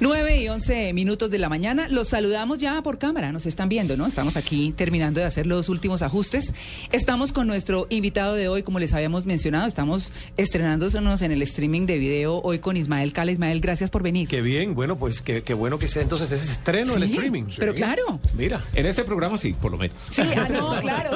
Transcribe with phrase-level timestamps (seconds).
[0.00, 1.88] Nueve y once minutos de la mañana.
[1.88, 3.32] Los saludamos ya por cámara.
[3.32, 4.06] Nos están viendo, ¿no?
[4.06, 6.52] Estamos aquí terminando de hacer los últimos ajustes.
[6.92, 9.66] Estamos con nuestro invitado de hoy, como les habíamos mencionado.
[9.66, 13.32] Estamos estrenándonos en el streaming de video hoy con Ismael Cala.
[13.32, 14.28] Ismael, gracias por venir.
[14.28, 17.44] Qué bien, bueno, pues qué, qué bueno que sea entonces ese estreno en Sí, streaming.
[17.58, 18.20] pero claro.
[18.36, 19.96] Mira, En este programa sí, por lo menos.
[20.12, 21.10] Sí, ah, no, claro.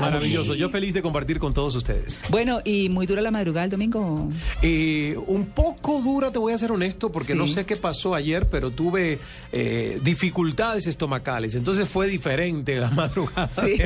[0.00, 0.56] maravilloso.
[0.56, 2.20] Yo feliz de compartir con todos ustedes.
[2.28, 4.28] Bueno, y muy dura la madrugada el domingo.
[4.62, 7.38] Eh, un poco dura, te voy a ser honesto, porque Sí.
[7.38, 9.18] no sé qué pasó ayer, pero tuve
[9.52, 11.54] eh, dificultades estomacales.
[11.54, 13.46] Entonces fue diferente la madrugada.
[13.48, 13.76] Sí.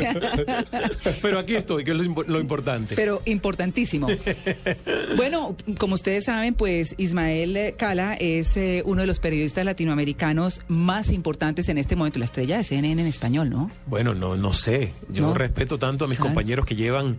[1.22, 2.94] pero aquí estoy, que es lo, impo- lo importante.
[2.94, 4.06] Pero importantísimo.
[5.16, 11.10] Bueno, como ustedes saben, pues Ismael Cala es eh, uno de los periodistas latinoamericanos más
[11.10, 13.70] importantes en este momento, la estrella de CNN en español, ¿no?
[13.86, 14.92] Bueno, no, no sé.
[15.10, 15.34] Yo ¿No?
[15.34, 16.30] respeto tanto a mis Claro.
[16.34, 17.18] compañeros que llevan,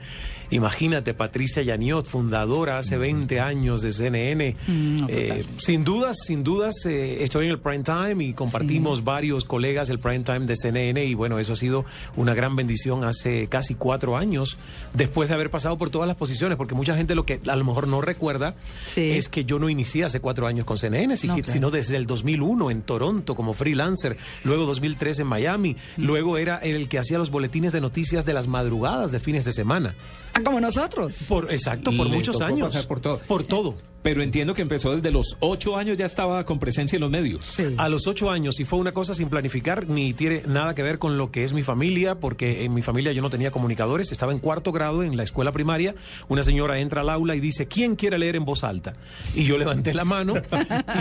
[0.49, 4.55] imagínate, Patricia Yaniot, fundadora hace 20 años de CNN.
[4.67, 9.03] Mm, no, Eh, sin dudas, sin dudas, eh, estoy en el prime time y compartimos
[9.03, 13.03] varios colegas el prime time de CNN y bueno, eso ha sido una gran bendición
[13.03, 14.57] hace casi cuatro años,
[14.93, 17.63] después de haber pasado por todas las posiciones, porque mucha gente lo que a lo
[17.65, 19.11] mejor no recuerda Sí.
[19.11, 21.51] es que yo no inicié hace cuatro años con CNN, si- No, claro.
[21.51, 26.03] sino desde el 2001 en Toronto como freelancer, luego 2003 en Miami, Mm.
[26.05, 29.53] luego era el que hacía los boletines de noticias de las madrugadas de fines de
[29.53, 29.95] semana.
[30.33, 31.17] Ah, como nosotros.
[31.27, 32.73] Por exacto, por Le muchos años.
[32.73, 33.19] pasar por todo.
[33.27, 33.75] Por todo.
[34.01, 37.45] Pero entiendo que empezó desde los ocho años, ya estaba con presencia en los medios.
[37.45, 37.75] Sí.
[37.77, 40.99] A los ocho años, y fue una cosa sin planificar, ni tiene nada que ver
[40.99, 44.31] con lo que es mi familia, porque en mi familia yo no tenía comunicadores, estaba
[44.31, 45.95] en cuarto grado en la escuela primaria,
[46.27, 48.93] una señora entra al aula y dice, ¿quién quiere leer en voz alta?
[49.35, 50.33] Y yo levanté la mano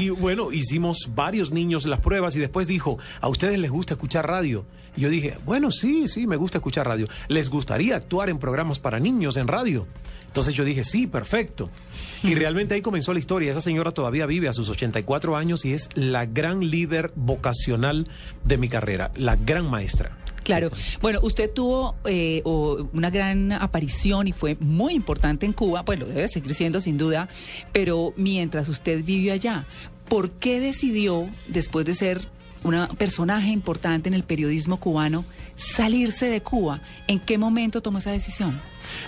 [0.01, 4.27] y bueno, hicimos varios niños las pruebas y después dijo, ¿a ustedes les gusta escuchar
[4.27, 4.65] radio?
[4.97, 7.07] Y yo dije, bueno, sí, sí, me gusta escuchar radio.
[7.29, 9.87] ¿Les gustaría actuar en programas para niños en radio?
[10.39, 11.69] Entonces yo dije, sí, perfecto.
[12.23, 13.51] Y realmente ahí comenzó la historia.
[13.51, 18.07] Esa señora todavía vive a sus 84 años y es la gran líder vocacional
[18.45, 20.17] de mi carrera, la gran maestra.
[20.45, 20.71] Claro.
[21.01, 26.07] Bueno, usted tuvo eh, una gran aparición y fue muy importante en Cuba, pues lo
[26.07, 27.29] debe seguir siendo sin duda,
[27.73, 29.67] pero mientras usted vivió allá,
[30.09, 32.29] ¿por qué decidió, después de ser
[32.63, 35.25] un personaje importante en el periodismo cubano,
[35.57, 36.81] salirse de Cuba?
[37.09, 38.61] ¿En qué momento tomó esa decisión?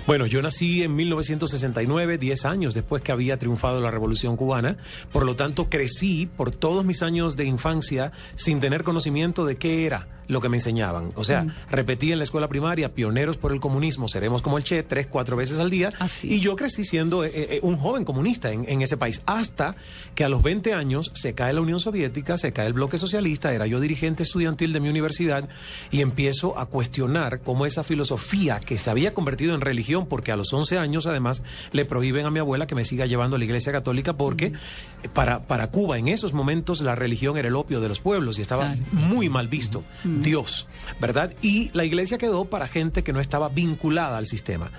[0.06, 4.76] Bueno, yo nací en 1969, 10 años después que había triunfado la Revolución Cubana,
[5.12, 9.86] por lo tanto crecí por todos mis años de infancia sin tener conocimiento de qué
[9.86, 11.10] era lo que me enseñaban.
[11.16, 14.84] O sea, repetí en la escuela primaria, pioneros por el comunismo, seremos como el Che,
[14.84, 16.28] tres, cuatro veces al día, Ah, sí.
[16.32, 19.74] y yo crecí siendo eh, eh, un joven comunista en, en ese país, hasta
[20.14, 23.52] que a los 20 años se cae la Unión Soviética, se cae el bloque socialista,
[23.52, 25.48] era yo dirigente estudiantil de mi universidad,
[25.90, 30.36] y empiezo a cuestionar cómo esa filosofía que se había convertido en religión, porque a
[30.36, 31.42] los 11 años además
[31.72, 35.08] le prohíben a mi abuela que me siga llevando a la iglesia católica, porque eh,
[35.12, 38.42] para, para Cuba en esos momentos la religión era el opio de los pueblos y
[38.42, 38.80] estaba Claro.
[38.92, 39.82] muy mal visto.
[40.04, 40.66] Dios,
[41.00, 41.32] ¿verdad?
[41.42, 44.70] Y la iglesia quedó para gente que no estaba vinculada al sistema.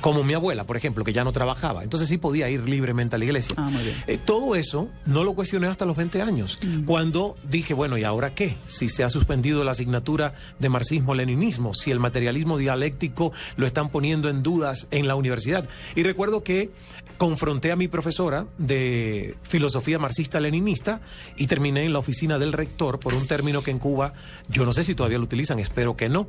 [0.00, 1.82] Como mi abuela, por ejemplo, que ya no trabajaba.
[1.82, 3.54] Entonces sí podía ir libremente a la iglesia.
[3.58, 3.96] Ah, muy bien.
[4.06, 8.34] Eh, todo eso no lo cuestioné hasta los 20 años, cuando dije, bueno, ¿y ahora
[8.34, 8.56] qué?
[8.66, 14.28] Si se ha suspendido la asignatura de marxismo-leninismo, si el materialismo dialéctico lo están poniendo
[14.28, 15.68] en dudas en la universidad.
[15.94, 16.70] Y recuerdo que
[17.18, 21.00] confronté a mi profesora de filosofía marxista-leninista
[21.36, 24.12] y terminé en la oficina del rector por un término que en Cuba,
[24.48, 26.28] yo no sé si todavía lo utilizan, espero que no,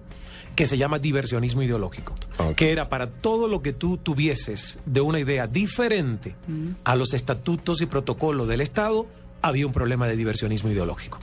[0.56, 2.16] que se llama diversionismo ideológico,
[2.56, 6.36] que era para todo lo que tú tuvieses de una idea diferente
[6.84, 9.08] a los estatutos y protocolos del Estado,
[9.42, 11.20] había un problema de diversionismo ideológico.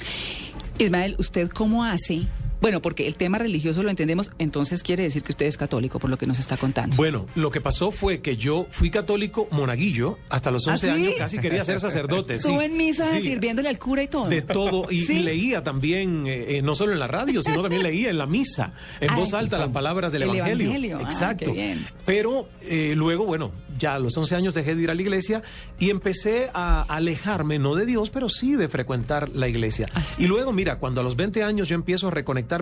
[0.78, 2.26] Ismael, ¿usted cómo hace?
[2.60, 6.10] Bueno, porque el tema religioso lo entendemos, entonces quiere decir que usted es católico, por
[6.10, 6.96] lo que nos está contando.
[6.96, 11.02] Bueno, lo que pasó fue que yo fui católico monaguillo hasta los 11 ¿Ah, sí?
[11.04, 12.34] años, casi quería ser sacerdote.
[12.36, 12.64] Estuvo sí.
[12.66, 13.20] en misa Sí.
[13.20, 14.28] sirviéndole al cura y todo.
[14.28, 18.10] De todo, y, leía también, eh, eh, no solo en la radio, sino también leía
[18.10, 20.66] en la misa, en Ay, voz alta las palabras del el Evangelio.
[20.66, 20.98] Evangelio.
[20.98, 21.52] Ah, Exacto.
[21.52, 21.86] bien.
[22.04, 25.42] Pero eh, luego, bueno, ya a los 11 años dejé de ir a la iglesia
[25.78, 29.86] y empecé a alejarme, no de Dios, pero sí de frecuentar la iglesia.
[30.18, 32.10] Y luego, mira, cuando a los 20 años yo empiezo a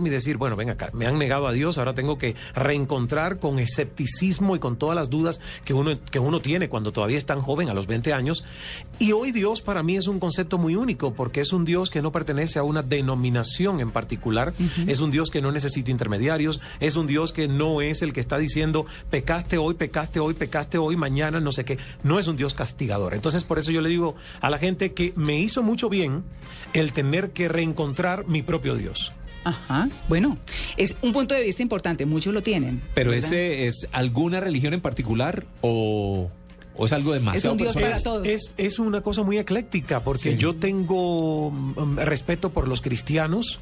[0.07, 3.59] y decir, bueno, ven acá, me han negado a Dios, ahora tengo que reencontrar con
[3.59, 7.41] escepticismo y con todas las dudas que uno, que uno tiene cuando todavía es tan
[7.41, 8.45] joven, a los 20 años.
[8.99, 12.03] Y hoy Dios para mí es un concepto muy único porque es un Dios que
[12.03, 14.55] no pertenece a una denominación en particular,
[14.87, 18.21] es un Dios que no necesita intermediarios, es un Dios que no es el que
[18.21, 22.37] está diciendo pecaste hoy, pecaste hoy, pecaste hoy, mañana, no sé qué, no es un
[22.37, 23.15] Dios castigador.
[23.15, 26.25] Entonces por eso yo le digo a la gente que me hizo mucho bien
[26.73, 29.13] el tener que reencontrar mi propio Dios.
[29.44, 29.88] Ajá.
[30.08, 30.38] Bueno,
[30.76, 32.82] es un punto de vista importante, muchos lo tienen.
[32.94, 33.26] Pero ¿verdad?
[33.32, 36.31] ese es alguna religión en particular o,
[36.76, 37.91] o es algo demasiado Es un Dios personal?
[37.93, 38.26] para todos.
[38.26, 40.37] Es, es una cosa muy ecléctica porque Sí.
[40.38, 43.61] yo tengo mm, respeto por los cristianos.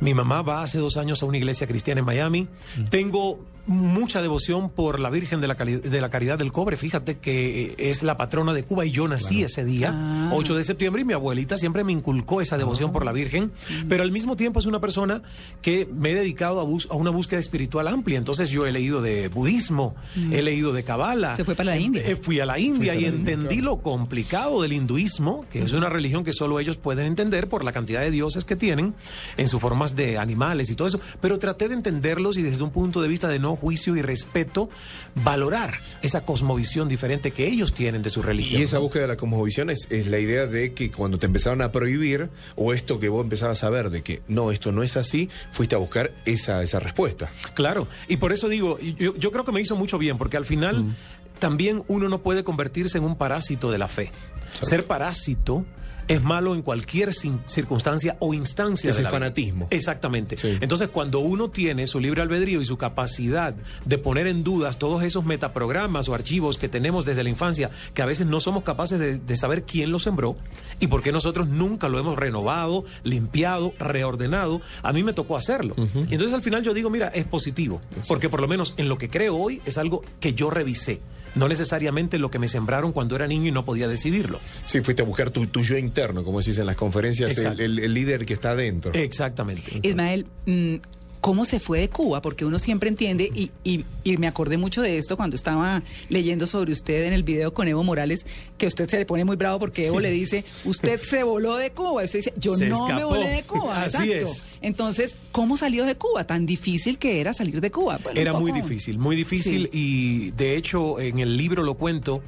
[0.00, 2.48] Mi mamá va hace dos años a una iglesia cristiana en Miami.
[2.90, 6.76] Tengo mucha devoción por la Virgen de la, Cali- de la Caridad del Cobre.
[6.76, 10.30] Fíjate que eh, es la patrona de Cuba y yo nací ese día, Ah.
[10.32, 13.52] 8 de septiembre, y mi abuelita siempre me inculcó esa devoción por la Virgen.
[13.88, 15.22] Pero al mismo tiempo es una persona
[15.62, 18.18] que me he dedicado a, bus- a una búsqueda espiritual amplia.
[18.18, 19.94] Entonces yo he leído de budismo,
[20.32, 21.36] he leído de Kabbalah.
[21.36, 22.02] Se fue para la India.
[22.06, 25.88] Eh, fui a la India y India, entendí lo complicado del hinduismo, que es una
[25.88, 28.94] religión que solo ellos pueden entender por la cantidad de dioses que tienen
[29.36, 31.00] en sus formas de animales y todo eso.
[31.20, 34.68] Pero traté de entenderlos y desde un punto de vista de no juicio y respeto,
[35.14, 38.60] valorar esa cosmovisión diferente que ellos tienen de su religión.
[38.60, 41.62] Y esa búsqueda de la cosmovisión es, es la idea de que cuando te empezaron
[41.62, 44.96] a prohibir, o esto que vos empezabas a ver de que no, esto no es
[44.96, 47.30] así, fuiste a buscar esa, esa respuesta.
[47.54, 50.84] Claro, y por eso digo, yo creo que me hizo mucho bien, porque al final
[50.84, 50.94] Mm.
[51.38, 54.12] también uno no puede convertirse en un parásito de la fe.
[54.60, 55.64] Ser parásito
[56.08, 58.90] es malo en cualquier circunstancia o instancia.
[58.90, 59.18] Es de el la vida.
[59.18, 59.68] fanatismo.
[59.70, 60.36] Exactamente.
[60.38, 60.58] Sí.
[60.60, 63.54] Entonces, cuando uno tiene su libre albedrío y su capacidad
[63.84, 68.02] de poner en dudas todos esos metaprogramas o archivos que tenemos desde la infancia, que
[68.02, 70.36] a veces no somos capaces de, de saber quién los sembró
[70.80, 75.74] y por qué nosotros nunca lo hemos renovado, limpiado, reordenado, a mí me tocó hacerlo.
[75.76, 78.98] Y entonces al final yo digo, mira, es positivo, porque por lo menos en lo
[78.98, 81.00] que creo hoy es algo que yo revisé.
[81.36, 84.40] No necesariamente lo que me sembraron cuando era niño y no podía decidirlo.
[84.64, 87.94] Sí, fuiste a buscar tu, tu yo interno, como decís en las conferencias, el- el
[87.94, 88.92] líder que está adentro.
[88.94, 89.80] Exactamente.
[89.82, 90.74] Ismael, mm,
[91.20, 92.22] ¿cómo se fue de Cuba?
[92.22, 96.46] Porque uno siempre entiende, y, y- y me acordé mucho de esto cuando estaba leyendo
[96.46, 98.26] sobre usted en el video con Evo Morales,
[98.58, 101.70] que usted se le pone muy bravo porque Evo le dice, usted se voló de
[101.70, 102.02] Cuba.
[102.02, 103.82] Y usted dice, yo Se no me volé de Cuba.
[103.84, 104.30] Así Exacto.
[104.32, 104.44] es.
[104.62, 106.24] Entonces, ¿cómo salió de Cuba?
[106.24, 107.98] Tan difícil que era salir de Cuba.
[108.02, 112.22] Bueno, Era muy difícil, muy difícil y de hecho en el libro lo cuento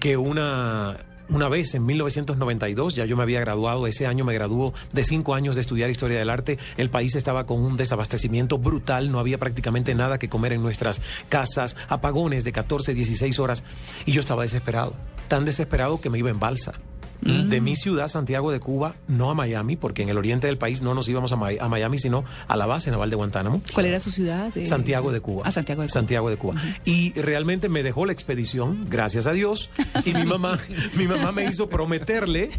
[0.00, 0.98] que una...
[1.30, 5.34] Una vez en 1992, ya yo me había graduado, ese año me graduó de cinco
[5.34, 9.38] años de estudiar historia del arte, el país estaba con un desabastecimiento brutal, no había
[9.38, 11.00] prácticamente nada que comer en nuestras
[11.30, 13.64] casas, apagones de 14, 16 horas,
[14.04, 14.94] y yo estaba desesperado,
[15.28, 16.74] tan desesperado que me iba en balsa.
[17.24, 20.82] De mi ciudad, Santiago de Cuba, no a Miami, porque en el oriente del país
[20.82, 23.62] no nos íbamos a, Mi- a Miami, sino a la base naval de Guantánamo.
[23.72, 24.52] ¿Cuál era su ciudad?
[24.52, 25.42] De- Santiago de Cuba.
[25.46, 25.92] Ah, Santiago de Cuba.
[26.00, 26.54] Santiago de Cuba.
[26.84, 29.70] Y realmente me dejó la expedición, gracias a Dios.
[30.04, 30.58] Y mi mamá,
[30.96, 32.50] mi mamá me hizo prometerle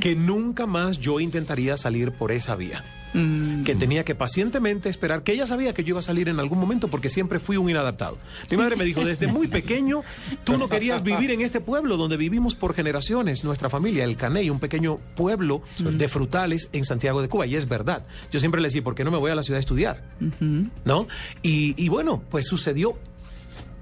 [0.00, 2.82] que nunca más yo intentaría salir por esa vía.
[3.16, 3.64] Mm.
[3.64, 6.58] Que tenía que pacientemente esperar, que ella sabía que yo iba a salir en algún
[6.58, 8.18] momento porque siempre fui un inadaptado.
[8.50, 10.02] Mi madre me dijo, desde muy pequeño,
[10.44, 14.50] tú no querías vivir en este pueblo donde vivimos por generaciones, nuestra familia, el Caney,
[14.50, 17.46] un pequeño pueblo de frutales en Santiago de Cuba.
[17.46, 18.04] Y es verdad.
[18.30, 20.02] Yo siempre le decía, ¿por qué no me voy a la ciudad a estudiar?
[20.84, 21.08] ¿no?
[21.42, 22.98] Y, y bueno, pues sucedió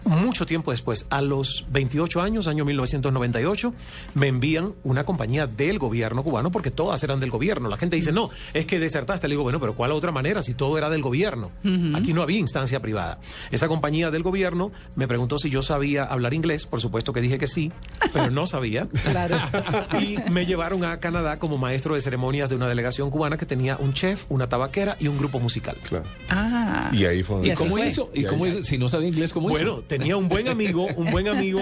[0.04, 3.72] mucho tiempo después, a los 28 años, año 1998,
[4.14, 7.68] me envían una compañía del gobierno cubano, porque todas eran del gobierno.
[7.68, 9.28] La gente dice, no, es que desertaste.
[9.28, 11.50] Le digo, bueno, pero ¿cuál otra manera si todo era del gobierno?
[11.94, 13.18] Aquí no había instancia privada.
[13.50, 17.38] Esa compañía del gobierno me preguntó si yo sabía hablar inglés, por supuesto que dije
[17.38, 17.72] que sí,
[18.12, 18.88] pero no sabía.
[19.14, 19.38] Claro.
[20.00, 23.76] Y me llevaron a Canadá como maestro de ceremonias de una delegación cubana que tenía
[23.76, 25.76] un chef, una tabaquera y un grupo musical.
[25.88, 26.04] Claro.
[26.30, 26.90] Ah.
[26.92, 27.86] Y ahí fue Y ¿Y cómo fue.
[27.86, 28.10] hizo?
[28.14, 28.64] ¿Y Y cómo hizo?
[28.64, 29.82] Si no sabía inglés, ¿cómo Bueno, hizo?
[29.98, 31.60] Tenía un buen amigo, un buen amigo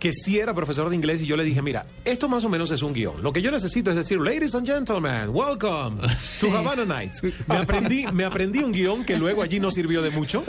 [0.00, 2.72] que sí era profesor de inglés y yo le dije, mira, esto más o menos
[2.72, 3.22] es un guion.
[3.22, 6.00] Lo que yo necesito es decir, ladies and gentlemen, welcome
[6.40, 7.22] to Havana Nights.
[7.46, 10.44] Me aprendí, me aprendí un guion que luego allí no sirvió de mucho,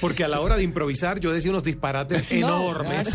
[0.00, 3.14] porque a la hora de improvisar yo decía unos disparates enormes.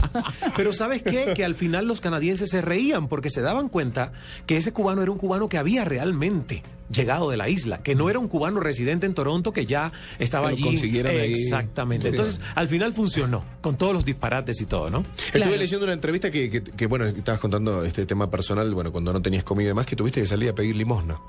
[0.56, 1.34] Pero ¿sabes qué?
[1.36, 4.12] Que al final los canadienses se reían porque se daban cuenta
[4.46, 8.10] que ese cubano era un cubano que había realmente llegado de la isla, que no
[8.10, 11.02] era un cubano residente en Toronto que ya estaba Que lo allí.
[11.06, 11.34] ahí.
[11.34, 12.08] Exactamente.
[12.10, 12.16] Sí.
[12.16, 15.00] Entonces, al final funcionó, con todos los disparates y todo, ¿no?
[15.00, 15.52] Estuve Claro.
[15.52, 19.12] leyendo leyendo una entrevista que, que- que, bueno, estabas contando este tema personal, bueno, cuando
[19.12, 21.20] no tenías comida y demás, que tuviste que salir a pedir limosna.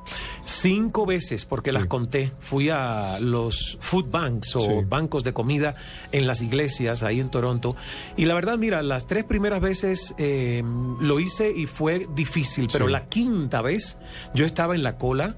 [0.44, 2.32] Cinco veces, porque las conté.
[2.40, 4.68] Fui a los food banks o Sí.
[4.86, 5.74] bancos de comida
[6.12, 7.76] en las iglesias ahí en Toronto.
[8.16, 10.62] Y la verdad, mira, las tres primeras veces eh,
[11.00, 12.92] lo hice y fue difícil, pero Sí.
[12.92, 13.96] la quinta vez
[14.34, 15.36] yo estaba en la cola,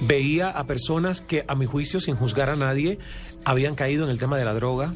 [0.00, 2.98] veía a personas que a mi juicio, sin juzgar a nadie,
[3.44, 4.94] habían caído en el tema de la droga,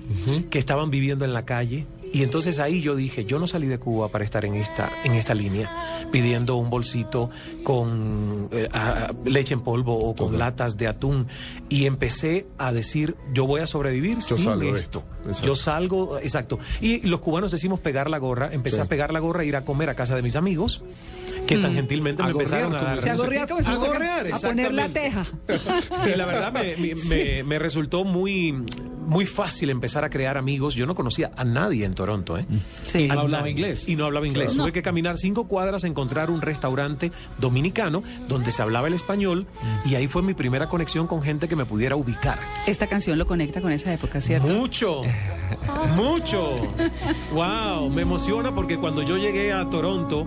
[0.50, 1.86] que estaban viviendo en la calle.
[2.14, 5.12] Y entonces ahí yo dije, yo no salí de Cuba para estar en esta, en
[5.14, 7.28] esta línea, pidiendo un bolsito
[7.64, 10.38] con eh, a- a- leche en polvo o con Total.
[10.38, 11.26] latas de atún.
[11.68, 14.98] Y empecé a decir, yo voy a sobrevivir Yo sin salgo de esto.
[15.00, 15.04] esto.
[15.28, 15.46] Exacto.
[15.46, 16.58] Yo salgo, exacto.
[16.80, 18.50] Y los cubanos decimos pegar la gorra.
[18.52, 18.82] Empecé Sí.
[18.82, 20.82] a pegar la gorra, ir a comer a casa de mis amigos,
[21.46, 23.00] que tan gentilmente A me gorrear, empezaron a como dar.
[23.02, 25.26] Se agorrear como si A gorrear, a poner la teja.
[26.06, 28.52] Y la verdad me, me- me- me resultó muy,
[29.06, 30.74] muy fácil empezar a crear amigos.
[30.74, 32.44] Yo no conocía a nadie en Toronto, ¿eh?
[32.84, 33.08] Sí.
[33.08, 33.88] No hablaba inglés.
[33.88, 34.54] Y no hablaba inglés.
[34.54, 39.46] Tuve que caminar cinco cuadras a encontrar un restaurante dominicano donde se hablaba el español
[39.86, 42.38] y ahí fue mi primera conexión con gente que me pudiera ubicar.
[42.66, 44.48] Esta canción lo conecta con esa época, ¿cierto?
[44.48, 45.00] Mucho,
[45.96, 46.60] mucho.
[47.32, 50.26] Wow, me emociona porque cuando yo llegué a Toronto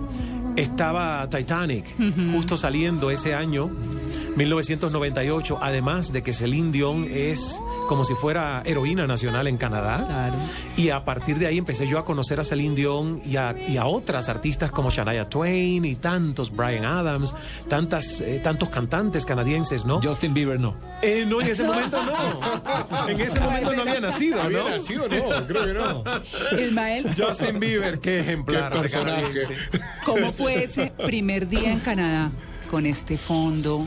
[0.56, 1.84] estaba Titanic,
[2.32, 3.70] justo saliendo ese año,
[4.36, 10.04] 1998, además de que Celine Dion es como si fuera heroína nacional en Canadá.
[10.06, 10.36] Claro.
[10.76, 13.76] Y a partir de ahí empecé yo a conocer a Celine Dion y a, y
[13.76, 17.34] a otras artistas como Shania Twain y tantos, Brian Adams,
[17.68, 20.00] tantas, eh, tantos cantantes canadienses, ¿no?
[20.02, 20.74] Justin Bieber no.
[21.02, 23.08] Eh, no, en ese momento no.
[23.08, 24.68] En ese momento no había nacido, ¿Había ¿no?
[24.70, 25.08] nacido?
[25.08, 26.04] No, creo que no.
[26.60, 28.72] Ismael, Justin Bieber, qué ejemplar.
[28.82, 29.56] Qué de.
[30.04, 32.30] ¿cómo fue ese primer día en Canadá?
[32.70, 33.86] Con este fondo,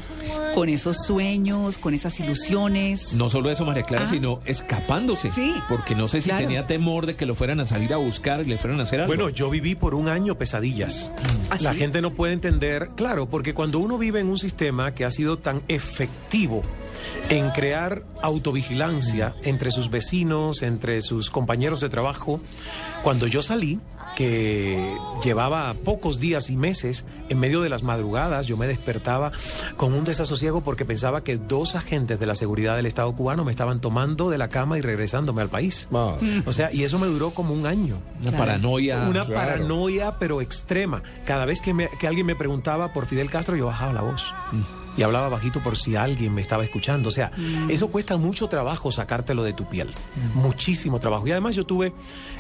[0.55, 3.13] con esos sueños, con esas ilusiones.
[3.13, 4.09] No solo eso, María Clara, Ah.
[4.09, 5.31] sino escapándose.
[5.31, 6.45] Sí, Porque no sé si claro.
[6.45, 8.99] tenía temor de que lo fueran a salir a buscar y le fueran a hacer
[9.01, 9.07] algo.
[9.13, 11.11] Bueno, yo viví por un año pesadillas.
[11.51, 11.77] ¿Ah, La sí?
[11.79, 15.37] gente no puede entender, claro, porque cuando uno vive en un sistema que ha sido
[15.37, 16.61] tan efectivo
[17.29, 22.39] en crear autovigilancia entre sus vecinos, entre sus compañeros de trabajo,
[23.03, 23.79] cuando yo salí,
[24.15, 24.93] que
[25.23, 29.31] llevaba pocos días y meses, en medio de las madrugadas yo me despertaba
[29.77, 33.51] con un desasosiego porque pensaba que dos agentes de la seguridad del Estado cubano me
[33.51, 35.87] estaban tomando de la cama y regresándome al país.
[35.91, 36.43] Madre.
[36.45, 37.99] O sea, y eso me duró como un año.
[38.21, 38.37] Una Claro.
[38.37, 38.97] paranoia.
[39.07, 39.33] Una claro.
[39.33, 41.01] paranoia, pero extrema.
[41.25, 44.33] Cada vez que, me- que alguien me preguntaba por Fidel Castro, yo bajaba la voz.
[44.97, 47.09] Y hablaba bajito por si alguien me estaba escuchando.
[47.09, 47.31] O sea,
[47.69, 49.89] eso cuesta mucho trabajo sacártelo de tu piel.
[50.33, 51.27] Muchísimo trabajo.
[51.27, 51.93] Y además yo tuve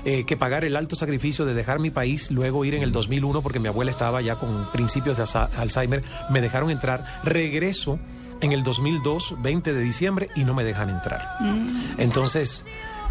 [0.05, 3.41] eh, que pagar el alto sacrificio de dejar mi país, luego ir en el 2001,
[3.41, 5.23] porque mi abuela estaba ya con principios de
[5.57, 6.03] Alzheimer.
[6.29, 7.21] Me dejaron entrar.
[7.23, 7.99] Regreso
[8.41, 11.21] en el 2002, 20 de diciembre, y no me dejan entrar.
[11.97, 12.65] Entonces,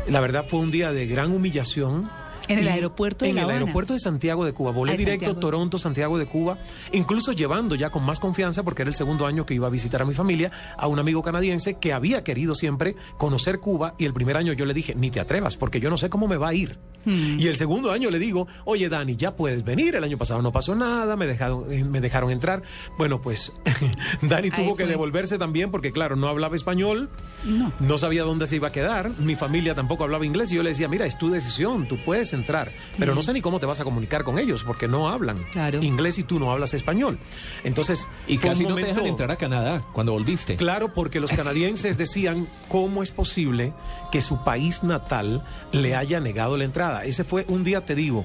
[0.09, 2.11] la verdad fue un día de gran humillación.
[2.49, 4.73] En el aeropuerto de En La el aeropuerto de Santiago de Cuba.
[4.73, 5.41] Volé de directo Santiago.
[5.41, 6.59] Toronto, Santiago de Cuba,
[6.93, 10.03] incluso llevando ya con más confianza, porque era el segundo año que iba a visitar
[10.03, 14.13] a mi familia, a un amigo canadiense que había querido siempre conocer Cuba y el
[14.13, 16.49] primer año yo le dije, ni te atrevas, porque yo no sé cómo me va
[16.49, 16.79] a ir.
[17.05, 17.39] Hmm.
[17.41, 20.53] Y el segundo año le digo, oye Dani, ya puedes venir, el año pasado no
[20.53, 22.63] pasó nada, me dejaron, eh, me dejaron entrar.
[22.99, 23.53] Bueno, pues
[24.23, 27.09] Dani Ahí tuvo que devolverse también, porque claro, no hablaba español,
[27.45, 27.73] No.
[27.81, 30.71] no sabía dónde se iba a quedar, mi familia tampoco hablaba inglés y yo le
[30.71, 33.81] decía, mira, es tu decisión, tú puedes entrar, pero no sé ni cómo te vas
[33.81, 35.83] a comunicar con ellos porque no hablan Claro.
[35.83, 37.19] inglés y tú no hablas español.
[37.65, 40.57] Entonces, y casi no te dejan entrar a Canadá cuando volviste.
[40.57, 43.73] Claro, porque los canadienses decían cómo es posible
[44.11, 47.05] que su país natal le haya negado la entrada.
[47.05, 48.25] Ese fue un día, te digo,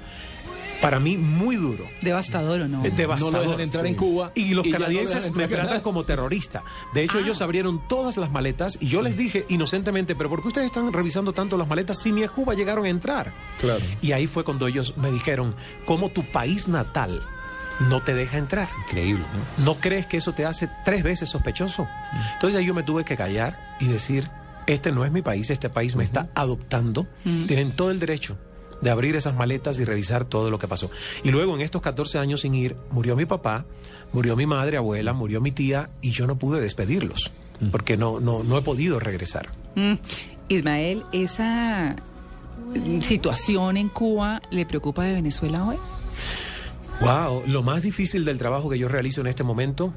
[0.81, 1.87] para mí muy duro.
[2.01, 2.83] Devastador o no.
[2.85, 3.33] Eh, devastador.
[3.33, 6.63] No lo dejan entrar en Cuba Y los y no canadienses me tratan como terrorista.
[6.93, 7.21] De hecho, Ah.
[7.21, 10.91] ellos abrieron todas las maletas y yo les dije inocentemente, pero ¿por qué ustedes están
[10.93, 13.31] revisando tanto las maletas si ni a Cuba llegaron a entrar?
[13.59, 13.81] Claro.
[14.01, 15.55] Y ahí fue cuando ellos me dijeron,
[15.85, 17.21] ¿cómo tu país natal
[17.89, 18.67] no te deja entrar?
[18.87, 19.25] Increíble,
[19.57, 19.65] ¿no?
[19.65, 21.87] ¿No crees que eso te hace tres veces sospechoso?
[22.33, 24.29] Entonces ahí yo me tuve que callar y decir,
[24.67, 27.05] este no es mi país, este país me está adoptando,
[27.47, 28.37] tienen todo el derecho
[28.81, 30.89] de abrir esas maletas y revisar todo lo que pasó.
[31.23, 33.65] Y luego en estos 14 años sin ir, murió mi papá,
[34.13, 37.31] murió mi madre, abuela, murió mi tía y yo no pude despedirlos
[37.71, 39.49] porque no, no, no he podido regresar.
[39.75, 39.93] Mm.
[40.47, 41.95] Ismael, ¿esa
[42.75, 45.77] mm, situación en Cuba le preocupa de Venezuela hoy?
[47.01, 49.93] Wow, lo más difícil del trabajo que yo realizo en este momento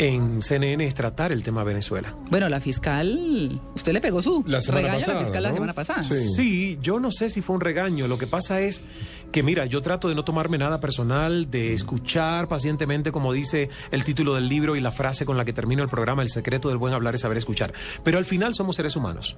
[0.00, 2.16] en CNN es tratar el tema Venezuela.
[2.30, 5.74] Bueno, la fiscal, usted le pegó su La semana regaño a la fiscal la semana
[5.74, 6.02] pasada.
[6.02, 6.26] Sí.
[6.34, 8.08] Sí, yo no sé si fue un regaño.
[8.08, 8.82] Lo que pasa es
[9.30, 14.04] que, mira, yo trato de no tomarme nada personal, de escuchar pacientemente, como dice el
[14.04, 16.78] título del libro y la frase con la que termino el programa, El secreto del
[16.78, 17.74] buen hablar es saber escuchar.
[18.02, 19.36] Pero al final somos seres humanos.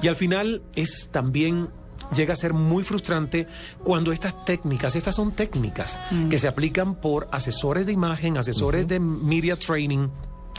[0.00, 1.70] Y al final es también
[2.14, 3.46] llega a ser muy frustrante
[3.82, 9.00] cuando estas técnicas, estas son técnicas que se aplican por asesores de imagen, asesores de
[9.00, 10.08] media training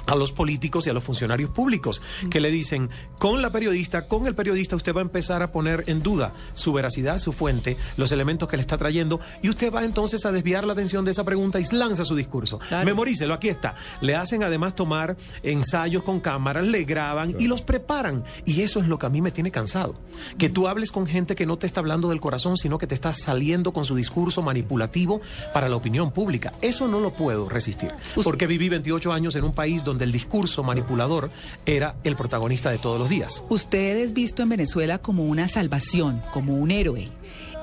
[0.05, 4.27] a los políticos y a los funcionarios públicos que le dicen con la periodista, con
[4.27, 8.11] el periodista usted va a empezar a poner en duda su veracidad, su fuente, los
[8.11, 11.23] elementos que le está trayendo y usted va entonces a desviar la atención de esa
[11.23, 12.59] pregunta y lanza su discurso.
[12.59, 12.85] Claro.
[12.85, 13.75] Memorícelo, aquí está.
[14.01, 18.87] Le hacen además tomar ensayos con cámaras, le graban y los preparan y eso es
[18.87, 19.95] lo que a mí me tiene cansado.
[20.37, 22.95] Que tú hables con gente que no te está hablando del corazón, sino que te
[22.95, 25.21] está saliendo con su discurso manipulativo
[25.53, 26.53] para la opinión pública.
[26.61, 27.91] Eso no lo puedo resistir,
[28.23, 31.31] porque viví 28 años en un país donde el discurso manipulador
[31.65, 33.43] era el protagonista de todos los días.
[33.49, 37.09] Usted es visto en Venezuela como una salvación, como un héroe.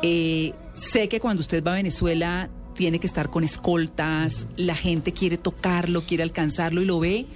[0.03, 5.12] Eh, sé que cuando usted va a Venezuela tiene que estar con escoltas, la gente
[5.12, 7.27] quiere tocarlo, quiere alcanzarlo y lo ve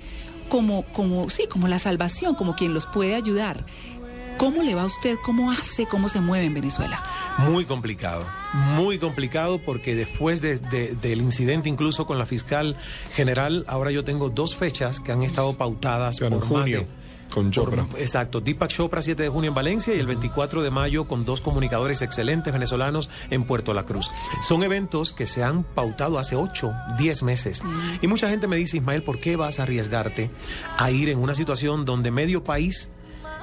[0.49, 3.65] como, como, sí, como la salvación, como quien los puede ayudar.
[4.38, 5.16] ¿Cómo le va a usted?
[5.25, 5.87] ¿Cómo hace?
[5.87, 7.02] ¿Cómo se mueve en Venezuela?
[7.38, 8.25] Muy complicado,
[8.76, 12.76] muy complicado porque después de- de- del incidente incluso con la fiscal
[13.14, 16.87] general, ahora yo tengo dos fechas que han estado pautadas Claro, en junio, de-
[17.33, 17.87] con por- Chopra.
[17.99, 21.40] exacto, Deepak Chopra 7 de junio en Valencia y el 24 de mayo con dos
[21.40, 24.11] comunicadores excelentes venezolanos en Puerto La Cruz.
[24.47, 27.62] Son eventos que se han pautado hace 8, 10 meses.
[28.02, 30.31] Y mucha gente me dice, Ismael, ¿por qué vas a arriesgarte
[30.78, 32.90] a ir en una situación donde medio país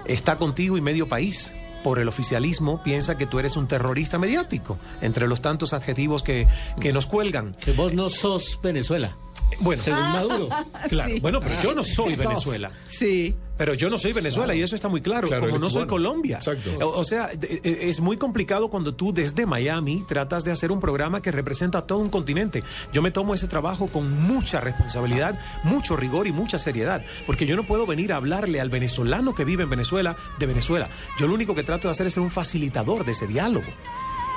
[0.05, 1.53] está contigo y medio país?
[1.83, 6.47] Por el oficialismo piensa que tú eres un terrorista mediático, entre los tantos adjetivos que,
[6.79, 7.55] que nos cuelgan.
[7.55, 9.17] Que vos no sos Venezuela,
[9.59, 10.47] Bueno, según Maduro.
[10.89, 11.19] claro, Sí.
[11.19, 12.71] bueno, pero yo no soy Venezuela.
[12.85, 13.35] Sí.
[13.57, 15.85] Pero yo no soy Venezuela y eso está muy claro, Claro, como no soy.
[15.85, 16.37] Colombia.
[16.37, 16.71] Exacto.
[16.81, 20.71] O, o sea, de- e- es muy complicado cuando tú desde Miami tratas de hacer
[20.71, 22.63] un programa que representa a todo un continente.
[22.91, 27.55] Yo me tomo ese trabajo con mucha responsabilidad, mucho rigor y mucha seriedad, porque yo
[27.55, 30.89] no puedo venir a hablarle al venezolano que vive en Venezuela de Venezuela.
[31.19, 33.67] Yo lo único que trato de hacer es ser un facilitador de ese diálogo,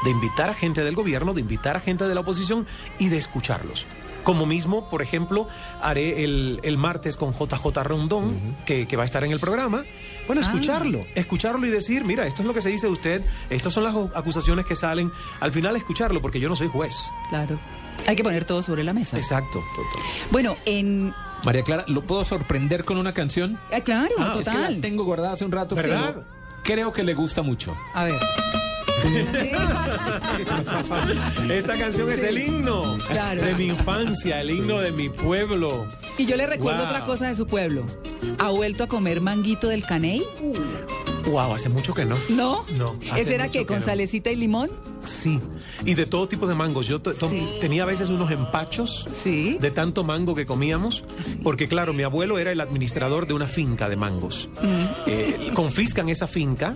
[0.04, 2.66] de invitar a gente del gobierno, de invitar a gente de la oposición
[2.98, 3.86] y de escucharlos.
[4.26, 5.46] Como mismo, por ejemplo,
[5.80, 9.84] haré el, el martes con JJ Rondón, que, que va a estar en el programa.
[10.26, 10.46] Bueno, Ah.
[10.46, 13.84] escucharlo, escucharlo y decir, mira, esto es lo que se dice de usted, estas son
[13.84, 15.12] las acusaciones que salen.
[15.38, 16.96] Al final, escucharlo, porque yo no soy juez.
[17.30, 17.56] Claro.
[18.08, 19.16] Hay que poner todo sobre la mesa.
[19.16, 19.62] Exacto.
[20.32, 21.14] Bueno, en...
[21.44, 23.60] María Clara, ¿lo puedo sorprender con una canción?
[23.72, 24.80] ah, claro, Ah, Es que la total.
[24.80, 25.76] tengo guardada hace un rato.
[25.76, 26.14] ¿Verdad?
[26.16, 26.26] pero
[26.64, 27.76] Creo que le gusta mucho.
[27.94, 28.18] A ver.
[31.50, 33.42] Esta canción es el himno Claro.
[33.42, 35.86] de mi infancia, el himno de mi pueblo.
[36.18, 36.88] Y yo le recuerdo Wow.
[36.90, 37.84] otra cosa de su pueblo.
[38.38, 40.24] ¿Ha vuelto a comer manguito del caney?
[41.30, 42.16] Wow, hace mucho que no.
[42.30, 42.64] ¿No?
[42.76, 43.84] No, ¿Ese era que que con no.
[43.84, 44.70] salecita y limón?
[45.04, 45.40] Sí,
[45.84, 46.86] y de todo tipo de mangos.
[46.86, 47.48] Yo Sí.
[47.60, 49.58] tenía a veces unos empachos Sí.
[49.60, 51.04] de tanto mango que comíamos,
[51.42, 54.48] porque claro, mi abuelo era el administrador de una finca de mangos.
[55.06, 56.74] Eh, confiscan esa finca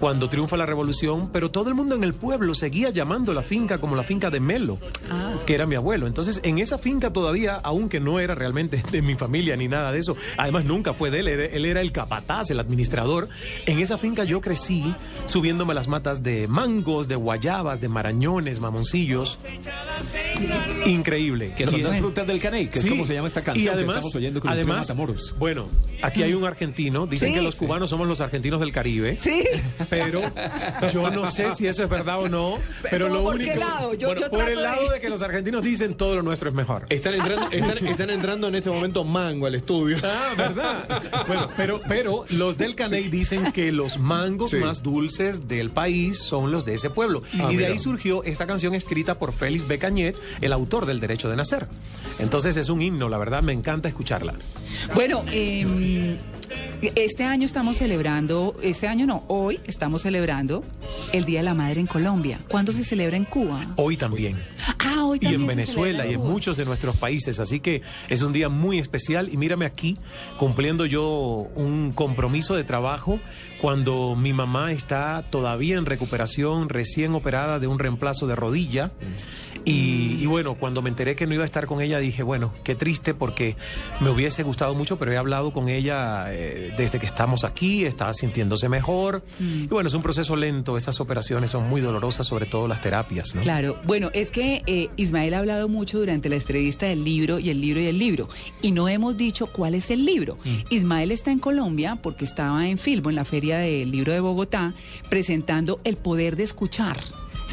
[0.00, 3.78] cuando triunfa la revolución, pero todo el mundo en el pueblo seguía llamando la finca
[3.78, 4.78] como la finca de Melo,
[5.10, 5.34] Ah.
[5.46, 6.06] que era mi abuelo.
[6.06, 9.98] Entonces, en esa finca todavía, aunque no era realmente de mi familia ni nada de
[9.98, 13.28] eso, además nunca fue de él, él era el capataz, el administrador,
[13.66, 14.94] en esa finca yo crecí
[15.26, 19.38] subiéndome las matas de mangos, de guayabas, de marañones, mamoncillos.
[20.86, 21.52] Increíble.
[21.56, 22.88] Que son las frutas del caney, que Sí.
[22.88, 25.34] es como se llama esta canción y además, que estamos oyendo con además, Matamoros.
[25.38, 25.68] Bueno,
[26.02, 27.34] aquí hay un argentino, dicen Sí.
[27.34, 29.18] que los cubanos somos los argentinos del Caribe.
[29.20, 29.44] Sí.
[29.88, 30.22] Pero
[30.92, 32.58] yo no sé si eso es verdad o no.
[32.90, 33.52] Pero ¿Cómo lo por único.
[33.52, 33.94] qué lado?
[33.94, 36.48] Yo- bueno, yo por el de- lado de que los argentinos dicen todo lo nuestro
[36.50, 36.86] es mejor.
[36.88, 39.98] Están entrando, están, están entrando en este momento mango al estudio.
[40.02, 41.02] Ah, ¿verdad?
[41.26, 44.56] Bueno, pero, pero los del Caney dicen que los mangos Sí.
[44.56, 47.22] más dulces del país son los de ese pueblo.
[47.34, 47.68] Ah, y de mira.
[47.68, 51.66] ahí surgió esta canción escrita por Félix Becañet, el autor del Derecho de Nacer.
[52.18, 54.34] Entonces es un himno, la verdad, me encanta escucharla.
[54.94, 56.16] Bueno, eh,
[56.94, 60.64] este año estamos celebrando, este año no, hoy estamos celebrando
[61.12, 62.38] el Día de la Madre en Colombia.
[62.48, 63.66] ¿Cuándo se celebra en Cuba?
[63.76, 64.42] Hoy también.
[64.78, 67.38] Ah, hoy y también en se Venezuela y en muchos de nuestros países.
[67.38, 69.98] Así que es un día muy especial y mírame aquí
[70.38, 71.04] cumpliendo yo
[71.54, 73.20] un compromiso de trabajo
[73.60, 78.90] cuando mi mamá está todavía en recuperación, recién operada de un reemplazo de rodilla.
[79.64, 82.52] Y, y bueno, cuando me enteré que no iba a estar con ella, dije, bueno,
[82.64, 83.56] qué triste porque
[84.00, 88.12] me hubiese gustado mucho, pero he hablado con ella eh, desde que estamos aquí, está
[88.14, 89.22] sintiéndose mejor.
[89.40, 93.34] Y bueno, es un proceso lento, esas operaciones son muy dolorosas, sobre todo las terapias,
[93.34, 93.42] ¿no?
[93.42, 97.50] Claro, bueno, es que eh, Ismael ha hablado mucho durante la entrevista del libro y
[97.50, 98.28] el libro y el libro,
[98.62, 100.36] y no hemos dicho cuál es el libro.
[100.70, 104.72] Ismael está en Colombia porque estaba en Filbo, en la Feria del Libro de Bogotá,
[105.08, 106.98] presentando El Poder de Escuchar.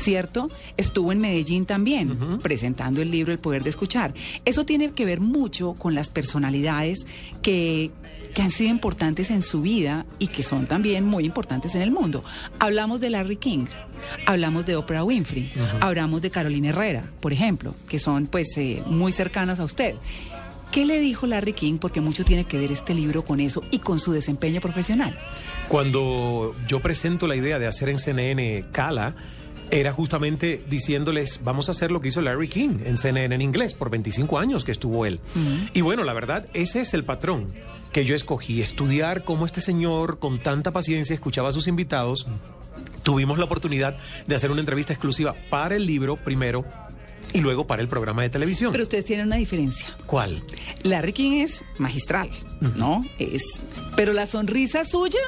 [0.08, 0.50] ¿Cierto?
[0.78, 4.14] Estuvo en Medellín también, presentando el libro El Poder de Escuchar.
[4.46, 7.06] Eso tiene que ver mucho con las personalidades
[7.42, 7.92] que,
[8.34, 11.92] que han sido importantes en su vida y que son también muy importantes en el
[11.92, 12.24] mundo.
[12.58, 13.66] Hablamos de Larry King,
[14.26, 19.12] hablamos de Oprah Winfrey, hablamos de Carolina Herrera, por ejemplo, que son pues eh, muy
[19.12, 19.96] cercanos a usted.
[20.72, 21.80] ¿Qué le dijo Larry King?
[21.80, 25.18] Porque mucho tiene que ver este libro con eso y con su desempeño profesional.
[25.68, 29.16] Cuando yo presento la idea de hacer en CNN Cala,
[29.72, 33.74] era justamente diciéndoles, vamos a hacer lo que hizo Larry King en CNN en inglés,
[33.74, 35.20] por 25 años que estuvo él.
[35.74, 37.48] Y bueno, la verdad, ese es el patrón
[37.92, 42.28] que yo escogí, estudiar cómo este señor con tanta paciencia escuchaba a sus invitados.
[43.04, 46.66] Tuvimos la oportunidad de hacer una entrevista exclusiva para el libro primero
[47.34, 48.72] y luego para el programa de televisión.
[48.72, 49.88] Pero ustedes tienen una diferencia.
[50.06, 50.42] ¿Cuál?
[50.84, 52.30] Larry King es magistral,
[52.76, 53.04] ¿no?
[53.20, 53.44] Es,
[53.96, 55.20] pero la sonrisa suya,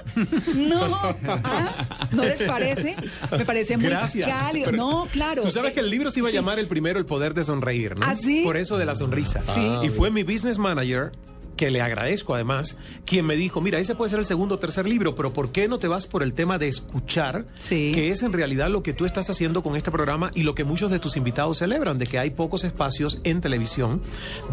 [0.56, 0.96] no.
[1.28, 2.08] ¿Ah?
[2.12, 2.96] ¿No les parece?
[3.38, 4.30] Me parece muy Gracias.
[4.30, 4.72] cálido.
[4.72, 5.42] No, claro.
[5.42, 7.98] Tú sabes que el libro se iba a llamar el primero El Poder de Sonreír,
[7.98, 8.06] ¿no?
[8.06, 8.42] ¿Ah, sí?
[8.44, 9.42] Por eso de la sonrisa.
[9.54, 9.72] Sí.
[9.84, 11.12] Y fue mi business manager
[11.60, 14.88] que le agradezco además, quien me dijo, mira, ese puede ser el segundo o tercer
[14.88, 17.46] libro, pero ¿por qué no te vas por el tema de escuchar?
[17.60, 17.92] Sí.
[17.94, 20.64] Que es en realidad lo que tú estás haciendo con este programa y lo que
[20.64, 24.00] muchos de tus invitados celebran, de que hay pocos espacios en televisión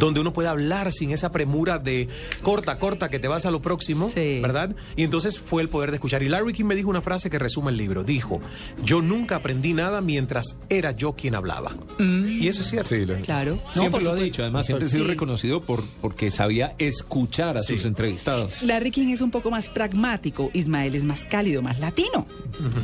[0.01, 2.09] donde uno puede hablar sin esa premura de
[2.43, 4.41] corta, corta, que te vas a lo próximo, Sí.
[4.43, 4.75] ¿verdad?
[4.97, 6.25] Y entonces fue el poder de escuchar.
[6.25, 8.03] Y Larry King me dijo una frase que resume el libro.
[8.03, 8.41] Dijo,
[8.83, 11.71] yo nunca aprendí nada mientras era yo quien hablaba.
[12.01, 12.89] Y eso es cierto.
[12.97, 13.61] Sí, lo- Claro.
[13.77, 17.63] No, Siempre lo ha dicho, además, siempre ha sido reconocido por porque sabía escuchar a
[17.63, 18.63] sus entrevistados.
[18.63, 22.27] Larry King es un poco más pragmático, Ismael es más cálido, más latino,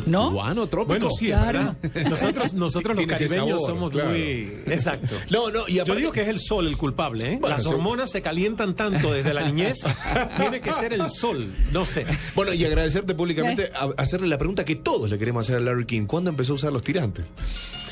[0.06, 0.30] ¿no?
[0.30, 0.88] Cubano, trópico.
[0.88, 1.76] Bueno, sí, es Claro.
[1.82, 2.10] verdad.
[2.10, 4.10] Nosotros, nosotros los caribeños sabor, somos claro.
[4.10, 4.62] muy...
[4.66, 5.14] Exacto.
[5.30, 7.38] No, no, y Yo aparte- digo que es el sol el culpable, ¿eh?
[7.40, 7.70] Bueno, Las sí.
[7.70, 9.78] hormonas se calientan tanto desde la niñez.
[10.36, 12.06] Tiene que ser el sol, no sé.
[12.34, 15.86] Bueno, y agradecerte públicamente, a- hacerle la pregunta que todos le queremos hacer a Larry
[15.86, 16.06] King.
[16.06, 17.24] ¿Cuándo empezó a usar los tirantes?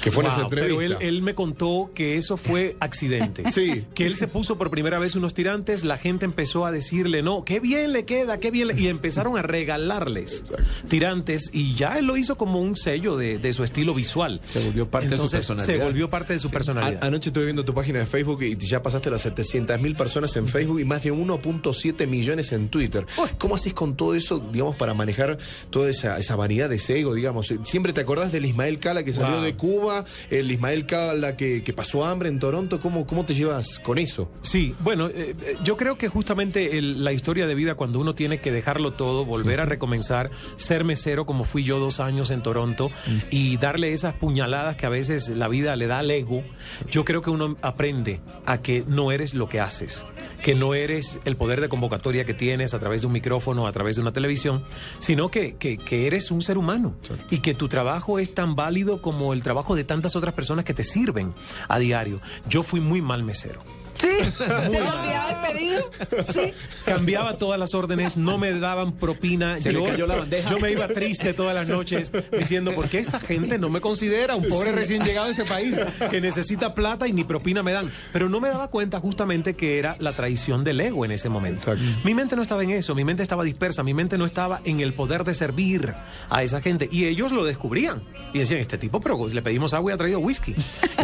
[0.03, 0.77] Que fue en esa Wow, entrevista.
[0.79, 3.45] pero él, él me contó que eso fue accidente.
[3.53, 3.85] Sí.
[3.95, 7.45] Que él se puso por primera vez unos tirantes, la gente empezó a decirle, no,
[7.45, 8.81] qué bien le queda, qué bien le...
[8.81, 10.45] Y empezaron a regalarles
[10.89, 14.41] tirantes y ya él lo hizo como un sello de, de su estilo visual.
[14.49, 15.67] Se volvió parte de su personalidad.
[15.67, 17.03] Se volvió parte de su personalidad.
[17.03, 20.35] A- anoche estuve viendo tu página de Facebook y ya pasaste las 700 mil personas
[20.37, 23.07] en Facebook y más de 1.7 millones en Twitter.
[23.39, 25.39] ¿Cómo haces con todo eso, digamos, para manejar
[25.71, 27.53] toda esa, esa vanidad de ese ego, digamos?
[27.65, 29.45] Siempre te acordás del Ismael Cala que salió Wow.
[29.45, 29.90] de Cuba,
[30.31, 32.81] el Ismael Cala que, que pasó hambre en Toronto.
[32.81, 34.31] ¿Cómo, ¿Cómo te llevas con eso?
[34.43, 38.15] Sí, bueno, eh, eh, yo creo que justamente el- la historia de vida, cuando uno
[38.15, 42.43] tiene que dejarlo todo, volver a recomenzar, ser mesero como fui yo dos años en
[42.43, 42.91] Toronto
[43.31, 46.43] y darle esas puñaladas que a veces la vida le da al ego,
[46.91, 50.05] yo creo que uno aprende a que no eres lo que haces,
[50.43, 53.73] que no eres el poder de convocatoria que tienes a través de un micrófono, a
[53.73, 54.63] través de una televisión,
[54.99, 56.95] sino que, que- que eres un ser humano
[57.31, 60.75] y que tu trabajo es tan válido como el trabajo de tantas otras personas que
[60.75, 61.35] te sirven
[61.69, 62.21] a diario.
[62.49, 63.80] Yo fui muy mal mesero.
[64.01, 64.09] Sí,
[64.39, 65.91] ¿se le olvidaba el pedido?
[66.33, 66.53] Sí.
[66.85, 69.61] cambiaba todas las órdenes, no me daban propina.
[69.61, 70.51] Se le cayó la bandeja.
[70.51, 74.35] yo me iba triste todas las noches diciendo, ¿por qué esta gente no me considera
[74.37, 75.79] un pobre recién llegado a este país
[76.11, 77.91] que necesita plata y ni propina me dan?
[78.13, 81.73] Pero no me daba cuenta justamente que era la traición del ego en ese momento.
[81.73, 82.01] Exacto.
[82.05, 84.81] Mi mente no estaba en eso, mi mente estaba dispersa, mi mente no estaba en
[84.81, 85.95] el poder de servir
[86.29, 86.89] a esa gente.
[86.91, 88.01] Y ellos lo descubrían.
[88.33, 90.55] Y decían, este tipo, pero le pedimos agua y ha traído whisky.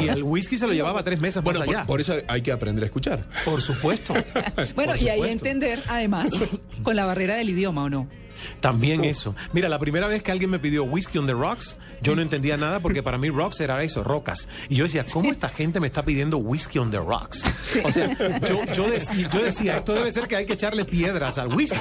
[0.01, 1.87] Y el whisky se lo llevaba tres meses Bueno, más por, allá.
[1.87, 3.25] por eso hay que aprender a escuchar.
[3.45, 4.15] Por supuesto.
[4.75, 6.31] Bueno, Por y ahí entender, además,
[6.83, 8.09] con la barrera del idioma, ¿o no?
[8.61, 9.35] También eso.
[9.53, 12.57] Mira, la primera vez que alguien me pidió whisky on the rocks, yo no entendía
[12.57, 14.49] nada porque para mí rocks era eso, rocas.
[14.69, 17.45] Y yo decía, ¿cómo esta gente me está pidiendo whisky on the rocks?
[17.85, 18.17] O sea,
[18.49, 21.77] yo, yo, decía, yo decía, esto debe ser que hay que echarle piedras al whisky.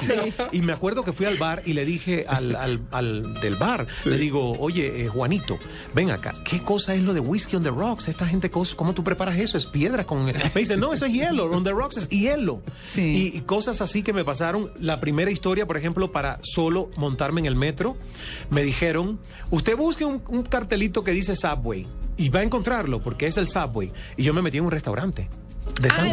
[0.52, 3.86] Y me acuerdo que fui al bar y le dije al, al- al del bar,
[4.04, 5.58] le digo, oye, eh, Juanito,
[5.94, 8.08] ven acá, ¿qué cosa es lo de whisky on the rocks?
[8.08, 9.56] Esta gente, ¿cómo tú preparas eso?
[9.58, 10.24] Es piedra con...
[10.26, 12.62] Me dice, no, eso es hielo, on the rocks es hielo.
[12.96, 14.70] Y, y cosas así que me pasaron.
[14.80, 17.98] La primera historia, por ejemplo, para solo montarme en el metro,
[18.48, 19.18] me dijeron,
[19.50, 23.46] usted busque un, un cartelito que dice Subway y va a encontrarlo porque es el
[23.46, 23.92] Subway.
[24.16, 25.28] Y yo me metí en un restaurante.
[25.80, 26.04] De Ah,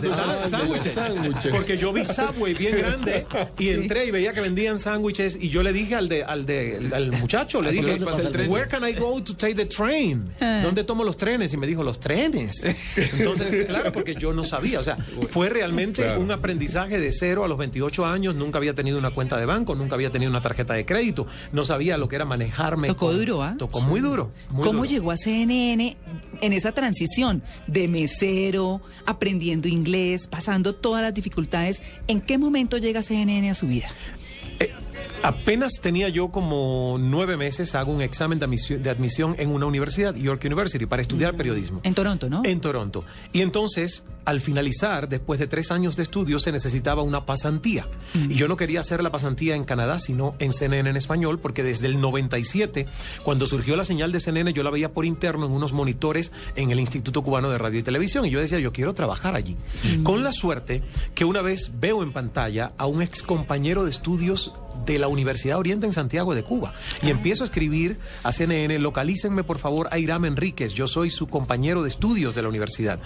[0.00, 0.10] de
[0.50, 0.96] sándwiches.
[0.98, 1.12] Ah.
[1.50, 3.26] Porque yo vi Subway bien grande
[3.58, 6.88] y entré y veía que vendían sándwiches y yo le dije al de al de
[6.92, 8.50] al muchacho, le dije, el tren?
[8.50, 10.60] "Where can I go to take the train?" Ah.
[10.62, 11.52] ¿Dónde tomo los trenes?
[11.52, 12.64] Y me dijo, "Los trenes."
[12.96, 14.96] Entonces, claro, porque yo no sabía, o sea,
[15.30, 16.20] fue realmente Claro.
[16.20, 19.74] un aprendizaje de cero a los 28 años, nunca había tenido una cuenta de banco,
[19.74, 22.88] nunca había tenido una tarjeta de crédito, no sabía lo que era manejarme.
[22.88, 23.54] Tocó con- duro, ¿ah?
[23.58, 24.30] Tocó muy duro.
[24.50, 24.90] muy ¿Cómo duro.
[24.90, 25.96] llegó a CNN
[26.40, 31.80] en esa transición de mesero, aprendiendo inglés, pasando todas las dificultades?
[32.06, 33.88] ¿En qué momento llega CNN a su vida?
[35.22, 39.66] Apenas tenía yo como nueve meses, hago un examen de admisión, de admisión en una
[39.66, 41.80] universidad, York University, para estudiar periodismo.
[41.82, 42.40] En Toronto, ¿no?
[42.42, 43.04] En Toronto.
[43.34, 47.86] Y entonces, al finalizar, después de tres años de estudio, se necesitaba una pasantía.
[48.14, 51.62] Y yo no quería hacer la pasantía en Canadá, sino en CNN en español, porque
[51.62, 52.86] desde el 97,
[53.22, 56.70] cuando surgió la señal de CNN, yo la veía por interno en unos monitores en
[56.70, 58.24] el Instituto Cubano de Radio y Televisión.
[58.24, 59.56] Y yo decía, yo quiero trabajar allí.
[60.02, 60.82] Con la suerte
[61.14, 64.52] que una vez veo en pantalla a un ex compañero de estudios
[64.92, 66.72] de la Universidad Oriente en Santiago de Cuba.
[67.02, 71.28] Y empiezo a escribir a CNN, localícenme por favor a Iram Enríquez, yo soy su
[71.28, 72.98] compañero de estudios de la universidad.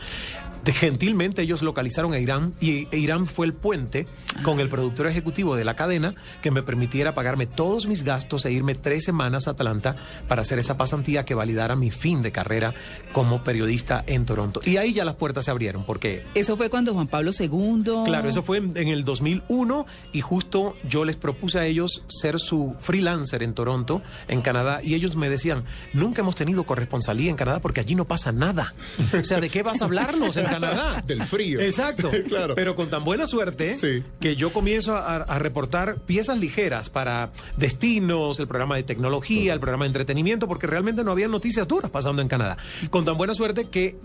[0.64, 4.06] De- gentilmente ellos localizaron a Irán y e Irán fue el puente
[4.42, 8.52] con el productor ejecutivo de la cadena que me permitiera pagarme todos mis gastos e
[8.52, 9.96] irme tres semanas a Atlanta
[10.28, 12.74] para hacer esa pasantía que validara mi fin de carrera
[13.12, 14.60] como periodista en Toronto.
[14.64, 17.84] Y ahí ya las puertas se abrieron porque Eso fue cuando Juan Pablo II.
[18.04, 22.38] Claro, eso fue en, en el 2001 y justo yo les propuse a ellos ser
[22.38, 27.36] su freelancer en Toronto, en Canadá, y ellos me decían, nunca hemos tenido corresponsalía en
[27.36, 28.74] Canadá porque allí no pasa nada.
[29.20, 31.02] O sea, ¿de qué vas a hablarnos Canadá?
[31.06, 31.60] Del frío.
[31.60, 32.10] Exacto.
[32.28, 32.54] Claro.
[32.54, 34.02] Pero con tan buena suerte Sí.
[34.20, 39.60] que yo comienzo a, a reportar piezas ligeras para destinos, el programa de tecnología, el
[39.60, 42.56] programa de entretenimiento, porque realmente no había noticias duras pasando en Canadá.
[42.90, 43.96] Con tan buena suerte que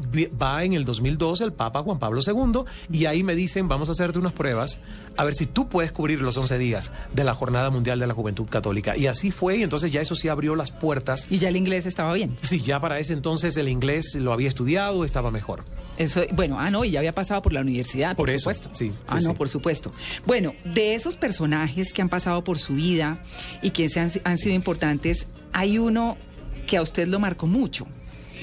[0.41, 3.91] va en el 2012 el Papa Juan Pablo II y ahí me dicen, vamos a
[3.91, 4.79] hacerte unas pruebas
[5.17, 8.13] a ver si tú puedes cubrir los 11 días de la Jornada Mundial de la
[8.13, 8.95] Juventud Católica.
[8.97, 11.27] Y así fue y entonces ya eso sí abrió las puertas.
[11.29, 12.37] Y ya el inglés estaba bien.
[12.41, 15.63] Sí, ya para ese entonces el inglés lo había estudiado, estaba mejor.
[15.99, 18.69] Eso, bueno, ah, no, y ya había pasado por la universidad, por, Por eso, supuesto.
[18.73, 19.37] sí, sí, ah, no, sí.
[19.37, 19.91] por supuesto.
[20.25, 23.21] Bueno, de esos personajes que han pasado por su vida
[23.61, 26.17] y que se han, han sido importantes, hay uno
[26.65, 27.85] que a usted lo marcó mucho,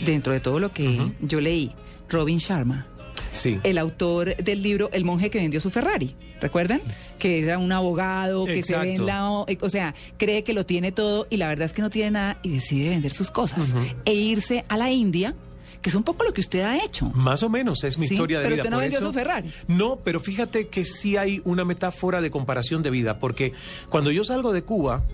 [0.05, 1.73] dentro de todo lo que yo leí,
[2.09, 2.87] Robin Sharma.
[3.33, 3.61] Sí.
[3.65, 6.15] el autor del libro El monje que vendió su Ferrari.
[6.41, 6.81] ¿Recuerdan?
[7.19, 9.31] Que era un abogado que se ve en la...
[9.31, 12.13] O o sea, cree que lo tiene todo y la verdad es que no tiene
[12.13, 15.35] nada y decide vender sus cosas e irse a la India,
[15.87, 17.07] que es un poco lo que usted ha hecho.
[17.15, 18.63] Más o menos, es mi Sí, historia de pero vida.
[18.65, 19.53] usted no vendió eso- su Ferrari.
[19.69, 23.53] No, pero fíjate que sí hay una metáfora de comparación de vida, porque
[23.89, 25.05] cuando yo salgo de Cuba,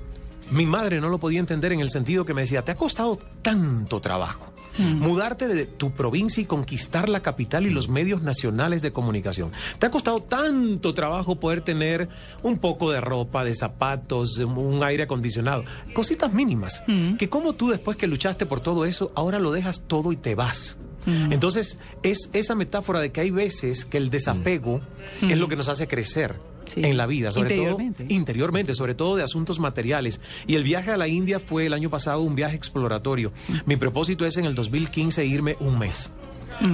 [0.51, 3.19] mi madre no lo podía entender en el sentido que me decía, te ha costado
[3.43, 4.52] tanto trabajo.
[4.79, 5.01] Mm.
[5.01, 9.53] Mudarte de tu provincia y conquistar la capital y los medios nacionales de comunicación.
[9.79, 12.09] Te ha costado tanto trabajo poder tener
[12.43, 16.83] un poco de ropa, de zapatos, un aire acondicionado, cositas mínimas.
[16.87, 17.17] Mm.
[17.17, 20.35] Que como tú después que luchaste por todo eso, ahora lo dejas todo y te
[20.35, 20.79] vas.
[21.05, 24.81] Entonces, es esa metáfora de que hay veces que el desapego
[25.21, 26.37] es lo que nos hace crecer
[26.75, 26.83] Sí.
[26.85, 28.05] en la vida, sobre Interiormente.
[28.05, 30.21] todo interiormente, sobre todo de asuntos materiales.
[30.47, 33.33] Y el viaje a la India fue el año pasado un viaje exploratorio.
[33.67, 36.13] Mi propósito es en el 2015 irme un mes.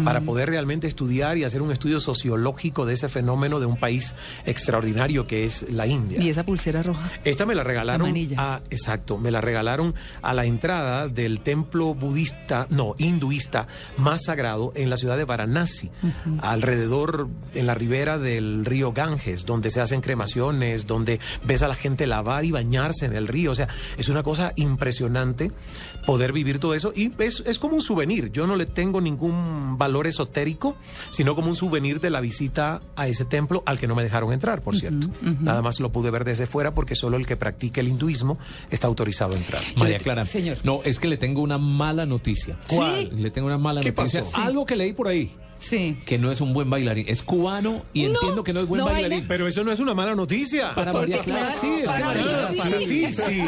[0.05, 4.15] Para poder realmente estudiar y hacer un estudio sociológico de ese fenómeno de un país
[4.45, 6.21] extraordinario que es la India.
[6.21, 7.11] Y esa pulsera roja.
[7.25, 8.37] Esta me la regalaron Amarilla.
[8.39, 14.73] a, exacto, me la regalaron a la entrada del templo budista, no, hinduista más sagrado
[14.75, 15.91] en la ciudad de Varanasi,
[16.41, 21.75] alrededor en la ribera del río Ganges, donde se hacen cremaciones, donde ves a la
[21.75, 25.51] gente lavar y bañarse en el río, o sea, es una cosa impresionante
[26.07, 29.78] poder vivir todo eso y es, es como un souvenir, yo no le tengo ningún
[29.79, 30.77] valor esotérico,
[31.11, 34.33] sino como un souvenir de la visita a ese templo al que no me dejaron
[34.33, 35.09] entrar, por cierto.
[35.41, 38.39] Nada más lo pude ver desde fuera porque solo el que practique el hinduismo
[38.71, 39.63] está autorizado a entrar.
[39.77, 40.25] María Clara.
[40.25, 40.59] señor.
[40.65, 42.59] No, es que le tengo una mala noticia.
[42.69, 43.11] ¿Cuál?
[43.15, 44.23] Le tengo una mala ¿Qué noticia.
[44.25, 44.37] pasó?
[44.37, 45.35] Algo que leí por ahí.
[45.59, 45.99] Sí.
[46.07, 47.07] Que no es un buen bailarín.
[47.09, 49.01] Es cubano y No, entiendo que no es buen no baila.
[49.03, 49.27] bailarín.
[49.29, 50.75] Pero eso no es una mala noticia.
[50.75, 52.59] Para Porque María Clara, claro, sí, es que para María sí.
[52.59, 53.43] Para ti, sí.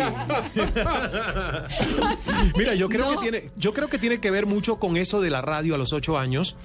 [2.57, 3.21] Mira, yo creo No.
[3.21, 5.79] que tiene, yo creo que tiene que ver mucho con eso de la radio a
[5.79, 6.57] los ocho años.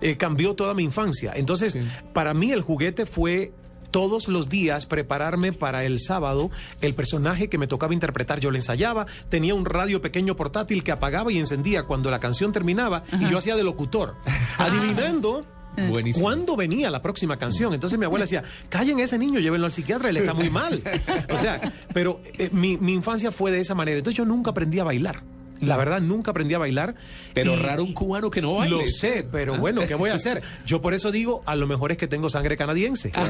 [0.00, 1.32] Eh, cambió toda mi infancia.
[1.34, 1.76] Entonces,
[2.12, 3.52] para mí el juguete fue
[3.94, 8.40] todos los días prepararme para el sábado el personaje que me tocaba interpretar.
[8.40, 12.52] Yo le ensayaba, tenía un radio pequeño portátil que apagaba y encendía cuando la canción
[12.52, 14.16] terminaba y yo hacía de locutor,
[14.58, 15.42] adivinando.
[15.90, 16.24] Buenísimo.
[16.24, 17.72] ¿Cuándo venía la próxima canción?
[17.72, 20.82] Entonces mi abuela decía, callen a ese niño, llévenlo al psiquiatra, él está muy mal.
[21.30, 23.98] O sea, pero eh, mi, mi infancia fue de esa manera.
[23.98, 25.22] Entonces yo nunca aprendí a bailar.
[25.68, 26.94] La verdad, nunca aprendí a bailar.
[27.32, 28.76] Pero Y- raro un cubano que no baile.
[28.82, 30.42] Lo sé, pero bueno, ¿qué voy a hacer?
[30.66, 33.12] Yo por eso digo, a lo mejor es que tengo sangre canadiense.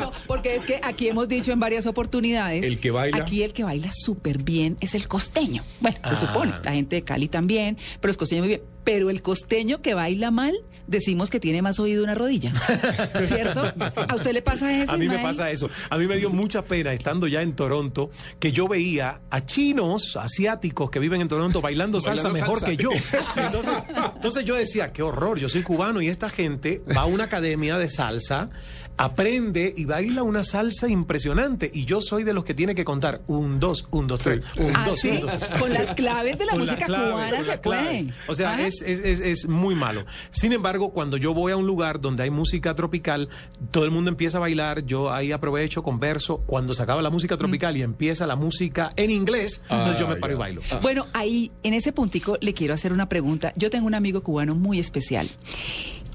[0.00, 2.64] No, porque es que aquí hemos dicho en varias oportunidades.
[2.64, 3.18] El que baila.
[3.18, 5.62] Aquí el que baila súper bien es el costeño.
[5.80, 6.16] Bueno, se Ah.
[6.16, 6.52] supone.
[6.62, 8.62] La gente de Cali también, pero los costeños muy bien.
[8.84, 10.54] Pero el costeño que baila mal,
[10.86, 12.52] decimos que tiene más oído una rodilla.
[13.26, 13.72] ¿Cierto?
[14.08, 14.92] ¿A usted le pasa eso?
[14.92, 15.70] A mí me pasa eso.
[15.88, 20.16] A mí me dio mucha pena estando ya en Toronto que yo veía a chinos
[20.20, 22.76] asiáticos que viven en Toronto bailando salsa Bailando mejor salsa.
[22.76, 22.90] que yo.
[23.36, 27.24] Entonces, entonces yo decía, qué horror, yo soy cubano y esta gente va a una
[27.24, 28.50] academia de salsa,
[28.96, 33.22] aprende y baila una salsa impresionante y yo soy de los que tiene que contar
[33.26, 35.10] un, dos, un, dos, tres, un, Ah, dos, ¿sí?
[35.10, 35.32] un, dos.
[35.58, 37.86] Con las claves de la Con música claves, cubana se las claves.
[38.04, 38.14] puede.
[38.28, 38.66] O sea, Ajá.
[38.66, 40.04] es, es, es, es muy malo.
[40.30, 43.28] Sin embargo, cuando yo voy a un lugar donde hay música tropical,
[43.70, 46.38] todo el mundo empieza a bailar, yo ahí aprovecho, converso.
[46.46, 50.16] Cuando se acaba la música tropical y empieza la música en inglés, entonces yo me
[50.16, 50.62] paro y bailo.
[50.82, 53.52] Bueno, ahí en ese puntico le quiero hacer una pregunta.
[53.56, 55.28] Yo tengo un amigo cubano muy especial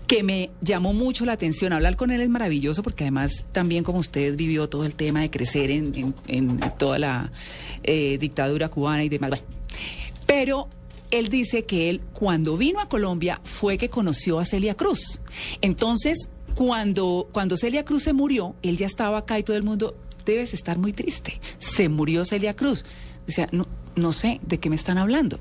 [0.08, 1.72] que me llamó mucho la atención.
[1.72, 5.30] Hablar con él es maravilloso porque además también como usted vivió todo el tema de
[5.30, 7.32] crecer en, en- en toda la
[7.84, 9.30] eh, dictadura cubana y demás.
[9.30, 9.43] Bueno,
[10.26, 10.67] pero
[11.12, 15.19] él dice que él cuando vino a Colombia fue que conoció a Celia Cruz.
[15.62, 19.95] Entonces, cuando, cuando Celia Cruz se murió, él ya estaba acá y todo el mundo,
[20.26, 21.39] debes estar muy triste.
[21.58, 22.86] Se murió Celia Cruz.
[23.26, 25.39] Decía, no, no sé de qué me están hablando.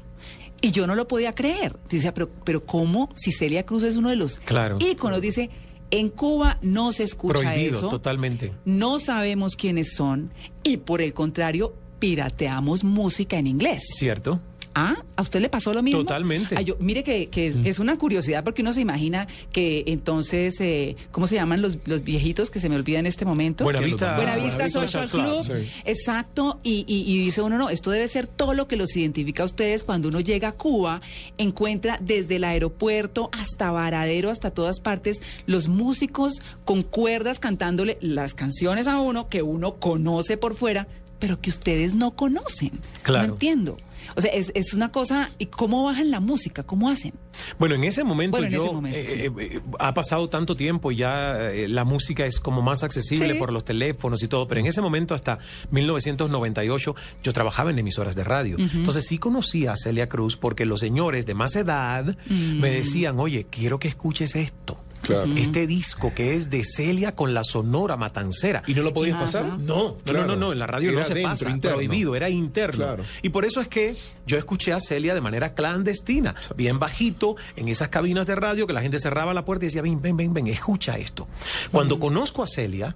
[0.61, 1.77] Y yo no lo podía creer.
[1.89, 3.09] Dice, pero, pero ¿cómo?
[3.15, 4.79] Si Celia Cruz es uno de los Claro.
[4.81, 5.51] íconos, dice,
[5.91, 7.89] en Cuba no se escucha Prohibido, eso.
[7.89, 8.53] totalmente.
[8.65, 10.31] No sabemos quiénes son
[10.63, 13.83] y por el contrario, pirateamos música en inglés.
[13.97, 14.41] ¿Cierto?
[14.81, 16.01] Ah, ¿a usted le pasó lo mismo?
[16.03, 16.55] Totalmente.
[16.57, 20.61] Ah, yo- mire que, que es, es una curiosidad porque uno se imagina que entonces,
[20.61, 23.65] eh, ¿cómo se llaman los, los viejitos que se me olvida en este momento?
[23.65, 25.45] Buenavista- Buenavista Buenavista Social Social Club.
[25.47, 25.73] Club, sí.
[25.85, 26.61] Exacto.
[26.63, 29.47] Y, y- y dice uno, no, esto debe ser todo lo que los identifica a
[29.47, 31.01] ustedes cuando uno llega a Cuba,
[31.39, 38.35] encuentra desde el aeropuerto hasta Varadero, hasta todas partes, los músicos con cuerdas cantándole las
[38.35, 40.87] canciones a uno que uno conoce por fuera,
[41.19, 42.73] pero que ustedes no conocen.
[43.03, 43.27] Claro.
[43.29, 43.77] No entiendo.
[44.17, 46.63] O sea, es, es una cosa, ¿y cómo bajan la música?
[46.63, 47.13] ¿Cómo hacen?
[47.59, 49.17] Bueno, en ese momento Bueno, en yo ese momento, eh, sí.
[49.21, 53.33] eh, eh, ha pasado tanto tiempo y ya eh, la música es como más accesible
[53.35, 53.39] Sí.
[53.39, 55.39] por los teléfonos y todo, pero en ese momento hasta
[55.71, 58.57] 1998 yo trabajaba en emisoras de radio.
[58.59, 62.61] Entonces sí conocía a Celia Cruz porque los señores de más edad Mm.
[62.61, 65.33] me decían, "Oye, quiero que escuches esto." Claro.
[65.37, 68.63] Este disco que es de Celia con la Sonora Matancera.
[68.67, 69.25] ¿Y no lo podías Ajá.
[69.25, 69.45] pasar?
[69.47, 70.27] No, no, Claro.
[70.27, 71.77] no, no, en la radio Era no se dentro, pasa, interno.
[71.77, 72.85] prohibido, era interno.
[72.85, 73.05] Claro.
[73.23, 77.69] Y por eso es que yo escuché a Celia de manera clandestina, bien bajito, en
[77.69, 80.33] esas cabinas de radio que la gente cerraba la puerta y decía, ven, ven, ven,
[80.35, 81.27] ven, escucha esto.
[81.73, 82.95] Cuando conozco a Celia,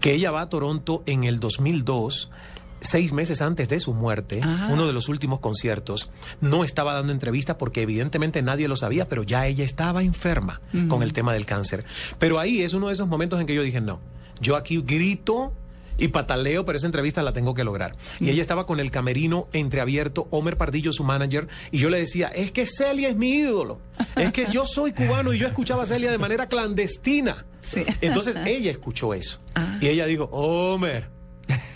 [0.00, 2.30] que ella va a Toronto en el 2002,
[2.80, 4.68] seis meses antes de su muerte, Ah.
[4.70, 6.10] uno de los últimos conciertos,
[6.40, 11.02] no estaba dando entrevistas porque evidentemente nadie lo sabía, pero ya ella estaba enferma con
[11.02, 11.84] el tema del cáncer.
[12.18, 14.00] Pero ahí es uno de esos momentos en que yo dije, no,
[14.40, 15.52] yo aquí grito
[15.98, 17.96] y pataleo, pero esa entrevista la tengo que lograr.
[18.20, 22.28] Y ella estaba con el camerino entreabierto, Homer Pardillo, su manager, y yo le decía,
[22.28, 23.80] es que Celia es mi ídolo,
[24.14, 27.46] es que yo soy cubano y yo escuchaba a Celia de manera clandestina.
[27.62, 27.84] Sí.
[28.02, 29.38] Entonces ella escuchó eso.
[29.54, 29.78] Ah.
[29.80, 31.15] Y ella dijo, Homer.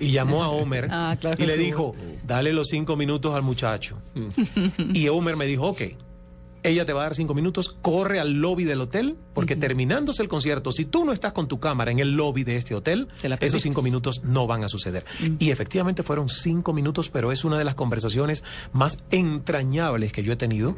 [0.00, 1.94] Y llamó a Homer Ah, claro y le dijo,
[2.26, 3.96] dale los cinco minutos al muchacho.
[4.94, 5.82] y Homer me dijo, ok.
[6.62, 10.28] Ella te va a dar cinco minutos, corre al lobby del hotel, porque terminándose el
[10.28, 13.08] concierto, si tú no estás con tu cámara en el lobby de este hotel,
[13.40, 15.02] esos cinco minutos no van a suceder.
[15.38, 20.34] Y efectivamente fueron cinco minutos, pero es una de las conversaciones más entrañables que yo
[20.34, 20.76] he tenido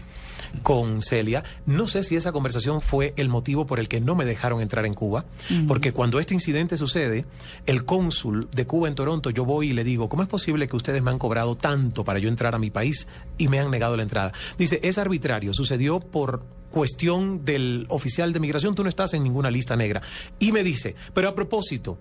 [0.62, 1.44] con Celia.
[1.66, 4.86] No sé si esa conversación fue el motivo por el que no me dejaron entrar
[4.86, 5.24] en Cuba,
[5.68, 7.24] porque cuando este incidente sucede,
[7.66, 10.76] el cónsul de Cuba en Toronto, yo voy y le digo, ¿cómo es posible que
[10.76, 13.06] ustedes me han cobrado tanto para yo entrar a mi país
[13.38, 14.32] y me han negado la entrada?
[14.58, 19.50] Dice, es arbitrario, sucedió por cuestión del oficial de migración, tú no estás en ninguna
[19.50, 20.02] lista negra.
[20.38, 21.98] Y me dice, pero a propósito,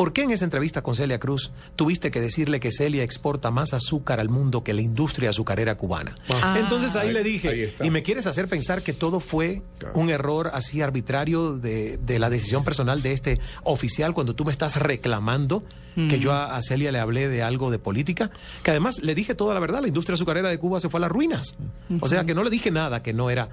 [0.00, 3.74] ¿Por qué en esa entrevista con Celia Cruz tuviste que decirle que Celia exporta más
[3.74, 6.14] azúcar al mundo que la industria azucarera cubana?
[6.42, 6.56] Ah.
[6.58, 7.74] Entonces ahí, Ahí- le dije.
[7.82, 10.00] ¿y me quieres hacer pensar que todo fue Claro.
[10.00, 14.52] un error así arbitrario de, de la decisión personal de este oficial cuando tú me
[14.52, 15.64] estás reclamando
[16.08, 18.30] que yo a, a Celia le hablé de algo de política?
[18.62, 21.02] Que además le dije toda la verdad, la industria azucarera de Cuba se fue a
[21.02, 21.56] las ruinas.
[22.00, 23.50] O sea que no le dije nada que no era...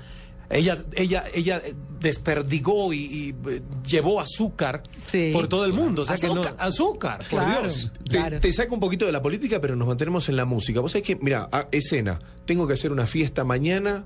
[0.50, 1.62] Ella, ella, ella
[2.00, 5.32] desperdigó y, y, eh, llevó azúcar Sí.
[5.34, 6.04] por todo el mundo.
[6.04, 6.56] O sea que Azúcar.
[6.58, 7.62] no, azúcar, por Claro.
[7.62, 7.92] Dios.
[8.10, 8.40] Te, Claro.
[8.40, 10.80] te saca un poquito de la política, pero nos mantenemos en la música.
[10.80, 14.06] Vos sabés que, mira, a- escena, tengo que hacer una fiesta mañana,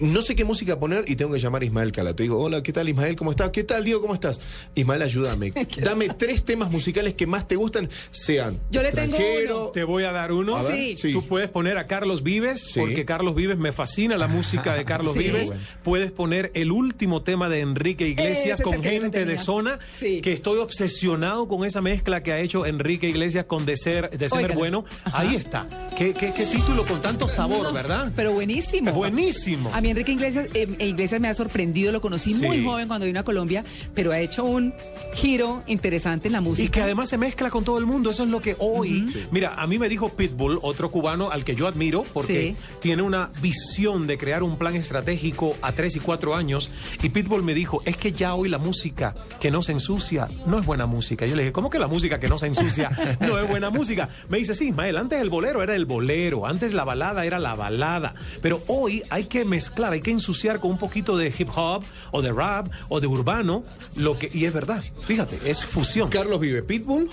[0.00, 2.14] no sé qué música poner y tengo que llamar a Ismael Cala.
[2.14, 3.16] Te digo, hola, ¿qué tal Ismael?
[3.16, 3.50] ¿Cómo estás?
[3.50, 4.00] ¿Qué tal Diego?
[4.02, 4.40] ¿Cómo estás?
[4.74, 5.52] Ismael, ayúdame.
[5.82, 9.66] Dame tres temas musicales que más te gustan, sean Yo le tengo uno.
[9.68, 10.56] Te voy a dar uno.
[10.56, 10.96] A ver, Sí.
[10.98, 11.12] sí.
[11.12, 12.80] Tú puedes poner a Carlos Vives, Sí.
[12.80, 15.20] porque Carlos Vives me fascina la música de Carlos Sí.
[15.20, 15.48] Vives.
[15.48, 15.62] Bueno.
[15.82, 20.20] Puedes poner el último tema de Enrique Iglesias con gente de zona, Sí.
[20.20, 24.26] que estoy obsesionado con esa mezcla que ha hecho Enrique Iglesias con De Ser, de
[24.30, 24.54] Óigala.
[24.54, 24.84] Bueno.
[25.04, 25.20] Ajá.
[25.20, 25.66] Ahí está.
[25.96, 28.12] ¿Qué, qué, qué título con tanto sabor, No, ¿verdad?
[28.14, 28.92] Pero buenísimo.
[28.92, 29.70] Buenísimo.
[29.78, 32.44] A mí Enrique Iglesias, eh, Iglesias me ha sorprendido, lo conocí Sí.
[32.44, 33.62] muy joven cuando vino a Colombia,
[33.94, 34.74] pero ha hecho un
[35.14, 36.66] giro interesante en la música.
[36.66, 39.06] Y que además se mezcla con todo el mundo, eso es lo que hoy...
[39.30, 42.62] Mira, a mí me dijo Pitbull, otro cubano al que yo admiro, porque Sí.
[42.80, 47.44] tiene una visión de crear un plan estratégico a tres y cuatro años, y Pitbull
[47.44, 50.86] me dijo, es que ya hoy la música que no se ensucia no es buena
[50.86, 51.24] música.
[51.24, 54.08] Yo le dije, ¿cómo que la música que no se ensucia no es buena música?
[54.28, 57.54] Me dice, sí, Ismael, antes el bolero era el bolero, antes la balada era la
[57.54, 61.84] balada, pero hoy hay que mezclar, hay que ensuciar con un poquito de hip hop,
[62.10, 63.64] o de rap, o de urbano,
[63.96, 66.08] lo que, y es verdad, fíjate, es fusión.
[66.10, 67.08] Carlos vive Pitbull.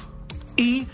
[0.58, 0.88] Y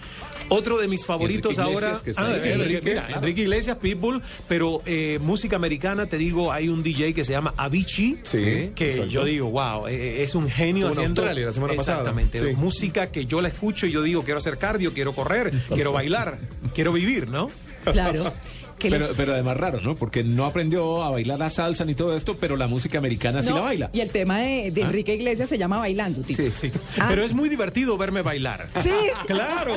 [0.50, 1.88] otro de mis favoritos Enrique ahora.
[1.90, 3.18] Iglesias, que está Ah, eh, Enrique, mira, claro.
[3.22, 7.54] Enrique Iglesias, Pitbull, pero eh, música americana, te digo, hay un DJ que se llama
[7.58, 8.20] Avicii.
[8.24, 9.12] Sí, Que exacto.
[9.12, 11.22] yo digo, wow, eh, es un genio Estuvo en haciendo.
[11.22, 11.98] Australia la semana pasada.
[12.00, 12.40] Exactamente.
[12.40, 12.56] Sí.
[12.56, 16.40] Música que yo la escucho y yo digo, quiero hacer cardio, quiero correr, quiero bailar,
[16.74, 17.50] quiero vivir, ¿no?
[17.84, 18.34] Claro.
[18.82, 19.96] Que le- Pero, además raro, ¿no?
[19.96, 23.50] Porque no aprendió a bailar la salsa ni todo esto, pero la música americana sí
[23.50, 23.90] la baila.
[23.94, 26.44] Y el tema de, de Enrique Iglesias se llama Bailando, Tito.
[26.54, 26.72] Sí.
[27.00, 27.06] Ah.
[27.10, 28.70] Pero es muy divertido verme bailar.
[28.84, 28.90] Sí.
[29.28, 29.76] Claro,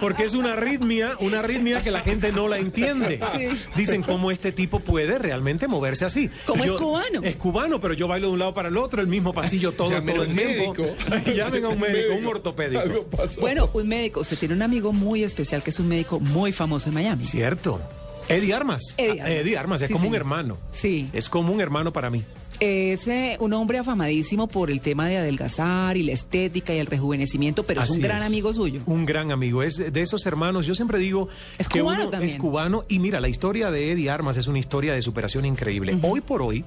[0.00, 3.20] porque es una arritmia, una arritmia que la gente no la entiende.
[3.36, 3.48] Sí.
[3.76, 6.30] Dicen cómo este tipo puede realmente moverse así.
[6.46, 7.20] ¿Cómo es cubano?
[7.22, 9.88] Es cubano, pero yo bailo de un lado para el otro, el mismo pasillo todo,
[9.90, 10.74] Llamen todo a el un tiempo.
[10.82, 11.30] médico.
[11.36, 13.04] Llamen a un médico, un Algo ortopédico.
[13.04, 13.40] pasó.
[13.40, 16.88] Bueno, un médico, usted tiene un amigo muy especial que es un médico muy famoso
[16.88, 17.24] en Miami.
[17.24, 17.80] Cierto.
[18.28, 18.82] Eddie Armas.
[18.96, 19.38] Eddie Ah, Armas.
[19.40, 20.58] Eddie Armas, es Sí, como un hermano.
[20.72, 21.08] Sí.
[21.12, 22.22] Es como un hermano para mí.
[22.58, 26.86] Es eh, un hombre afamadísimo por el tema de adelgazar y la estética y el
[26.86, 28.24] rejuvenecimiento, pero es un gran es.
[28.24, 28.80] amigo suyo.
[28.86, 29.62] Un gran amigo.
[29.62, 30.64] Es de esos hermanos.
[30.64, 32.32] Yo siempre digo Es que cubano uno también.
[32.32, 32.84] es cubano.
[32.88, 35.98] Y mira, la historia de Eddie Armas es una historia de superación increíble.
[36.02, 36.64] Hoy por hoy,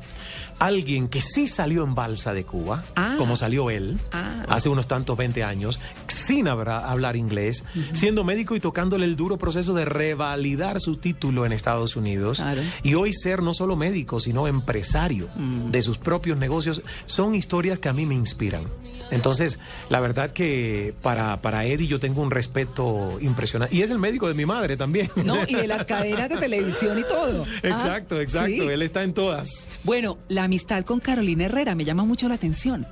[0.60, 3.16] alguien que sí salió en balsa de Cuba, Ah.
[3.18, 4.43] como salió él, Ah.
[4.49, 9.38] hace unos tantos 20 años, sin habra- hablar inglés, siendo médico y tocándole el duro
[9.38, 12.38] proceso de revalidar su título en Estados Unidos.
[12.38, 12.62] Claro.
[12.84, 15.30] Y hoy ser no solo médico, sino empresario
[15.72, 18.64] de sus propios negocios, son historias que a mí me inspiran.
[19.12, 23.76] Entonces, la verdad que para, para Eddie yo tengo un respeto impresionante.
[23.76, 25.10] Y es el médico de mi madre también.
[25.26, 27.45] No, y de las cadenas de televisión y todo.
[27.64, 28.47] Ah, Exacto, exacto.
[28.49, 28.60] sí.
[28.60, 29.68] Él está en todas.
[29.84, 32.86] Bueno, la amistad con Carolina Herrera me llama mucho la atención.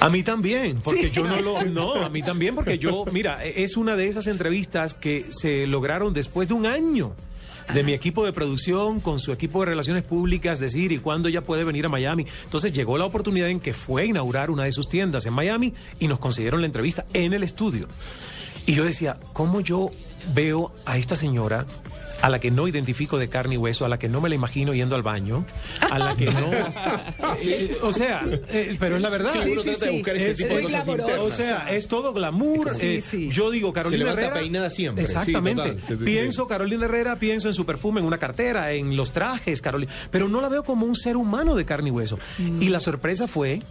[0.00, 1.10] A mí también, porque Sí.
[1.10, 1.62] yo no lo...
[1.66, 6.14] No, a mí también, porque yo, mira, es una de esas entrevistas que se lograron
[6.14, 7.12] después de un año
[7.74, 11.42] de mi equipo de producción con su equipo de relaciones públicas, decir, ¿y cuándo ya
[11.42, 12.26] puede venir a Miami?
[12.44, 15.74] Entonces llegó la oportunidad en que fue a inaugurar una de sus tiendas en Miami
[15.98, 17.88] y nos consiguieron la entrevista en el estudio.
[18.66, 19.90] Y yo decía, ¿cómo yo
[20.34, 21.66] veo a esta señora
[22.22, 24.34] a la que no identifico de carne y hueso, a la que no me la
[24.34, 25.44] imagino yendo al baño,
[25.90, 26.50] a la que no...
[27.42, 29.30] Eh, o sea, eh, pero es la verdad.
[29.32, 29.96] Sí, sí, trata de sí.
[29.96, 31.10] buscar ese Es tipo de muy cosas glamoroso.
[31.10, 31.32] internas.
[31.32, 32.76] O sea, es todo glamour.
[32.76, 33.30] Sí, eh, sí.
[33.30, 34.34] Yo digo, Carolina Herrera.
[34.34, 35.06] peinada siempre.
[35.06, 35.76] Sí, Exactamente.
[36.04, 39.92] pienso Carolina Herrera, pienso en su perfume, en una cartera, en los trajes, Carolina.
[40.10, 42.18] Pero no la veo como un ser humano de carne y hueso.
[42.38, 42.60] Mm.
[42.62, 43.62] Y la sorpresa fue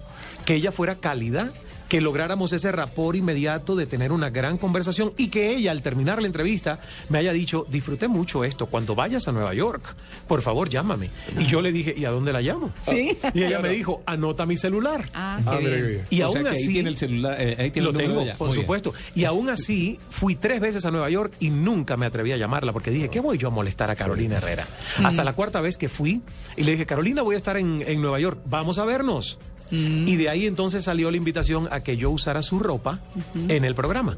[0.46, 1.52] que ella fuera cálida
[1.90, 6.22] que lográramos ese rapor inmediato de tener una gran conversación y que ella al terminar
[6.22, 6.80] la entrevista
[7.10, 9.84] me haya dicho, disfruté mucho esto, cuando vayas a Nueva York,
[10.28, 11.10] por favor llámame.
[11.38, 12.70] Y yo le dije, ¿y a dónde la llamo?
[12.84, 13.18] Sí.
[13.34, 15.04] Y ella me dijo, anota mi celular.
[15.14, 15.88] Ah, Ah, qué bien.
[15.88, 16.06] bien.
[16.12, 18.48] Y O aún así ahí tiene el celular, eh, ahí tiene lo el tengo, por
[18.48, 18.64] Muy bien.
[18.66, 18.94] supuesto.
[19.16, 22.72] Y aún así fui tres veces a Nueva York y nunca me atreví a llamarla
[22.72, 24.68] porque dije, ¿qué voy yo a molestar a Carolina Herrera?
[25.04, 26.22] Hasta la cuarta vez que fui
[26.56, 29.40] y le dije, Carolina, voy a estar en, en Nueva York, vamos a vernos.
[29.72, 33.00] Y de ahí entonces salió la invitación a que yo usara su ropa
[33.48, 34.18] en el programa.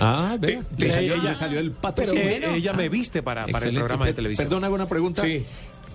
[0.00, 2.02] Ah, ve, le, salió, ella- salió el pato.
[2.02, 2.54] Pero Eh, bueno.
[2.54, 4.46] ella me viste para, para el programa de televisión.
[4.46, 5.22] Perdón, hago una pregunta.
[5.22, 5.44] Sí.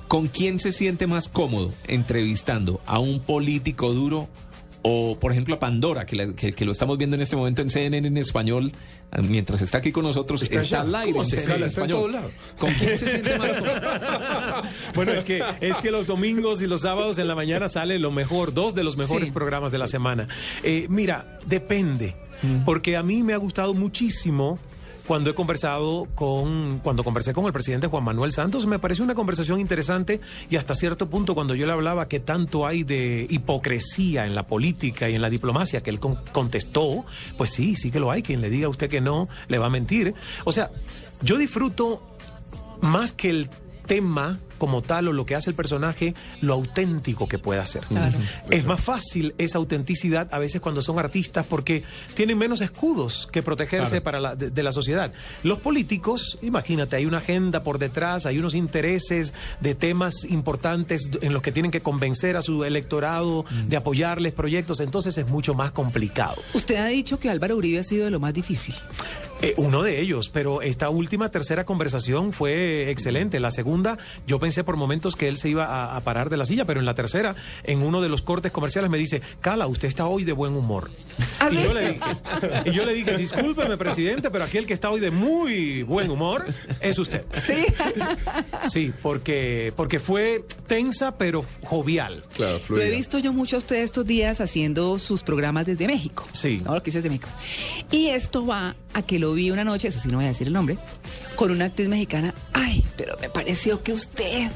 [0.09, 4.27] ¿Con quién se siente más cómodo entrevistando a un político duro
[4.83, 7.61] o, por ejemplo, a Pandora, que, la- que- que lo estamos viendo en este momento
[7.61, 8.71] en CNN en español,
[9.11, 12.15] ah, mientras está aquí con nosotros, Está está, al aire ¿Cómo en CNN en español.
[12.57, 13.51] ¿Con quién se siente más
[14.95, 18.11] bueno, es que, es que los domingos y los sábados en la mañana sale lo
[18.11, 19.31] mejor, dos de los mejores Sí.
[19.31, 20.27] programas de la semana.
[20.63, 22.65] Eh, mira, depende, Mm.
[22.65, 24.59] porque a mí me ha gustado muchísimo
[25.07, 29.15] cuando he conversado con, cuando conversé con el presidente Juan Manuel Santos, me pareció una
[29.15, 34.25] conversación interesante y hasta cierto punto cuando yo le hablaba que tanto hay de hipocresía
[34.25, 37.05] en la política y en la diplomacia, que él con- contestó,
[37.37, 39.65] pues sí, sí que lo hay, quien le diga a usted que no, le va
[39.65, 40.13] a mentir.
[40.45, 40.71] O sea,
[41.21, 42.01] yo disfruto
[42.81, 43.49] más que el
[43.85, 47.83] tema como tal o lo que hace el personaje, lo auténtico que pueda ser.
[47.87, 48.17] Claro.
[48.49, 51.83] Es más fácil esa autenticidad a veces cuando son artistas porque
[52.13, 54.03] tienen menos escudos que protegerse Claro.
[54.05, 55.11] para la, de, de la sociedad.
[55.43, 61.33] Los políticos, imagínate, hay una agenda por detrás, hay unos intereses de temas importantes en
[61.33, 65.73] los que tienen que convencer a su electorado de apoyarles proyectos, entonces es mucho más
[65.73, 66.35] complicado.
[66.53, 68.75] Usted ha dicho que Álvaro Uribe ha sido de lo más difícil.
[69.43, 73.39] Eh, uno de ellos, pero esta última tercera conversación fue excelente.
[73.41, 76.45] La segunda, yo pensé por momentos que él se iba a, a parar de la
[76.45, 79.89] silla, pero en la tercera, en uno de los cortes comerciales, me dice, Cala, usted
[79.89, 80.91] está hoy de buen humor.
[81.39, 81.99] ¿Ah, y, yo le dije,
[82.65, 86.45] y yo le dije, discúlpeme, presidente, pero aquel que está hoy de muy buen humor
[86.79, 87.25] es usted.
[87.43, 87.65] Sí.
[88.71, 92.23] Sí, porque, porque fue tensa, pero jovial.
[92.33, 96.25] Claro, Lo he visto yo mucho a usted estos días haciendo sus programas desde México.
[96.31, 96.61] Sí.
[96.63, 97.29] No, lo que hizo desde México.
[97.91, 100.47] Y esto va a que lo vi una noche, eso sí no voy a decir
[100.47, 100.77] el nombre,
[101.35, 102.33] con una actriz mexicana.
[102.53, 104.49] Ay, pero me pareció que usted,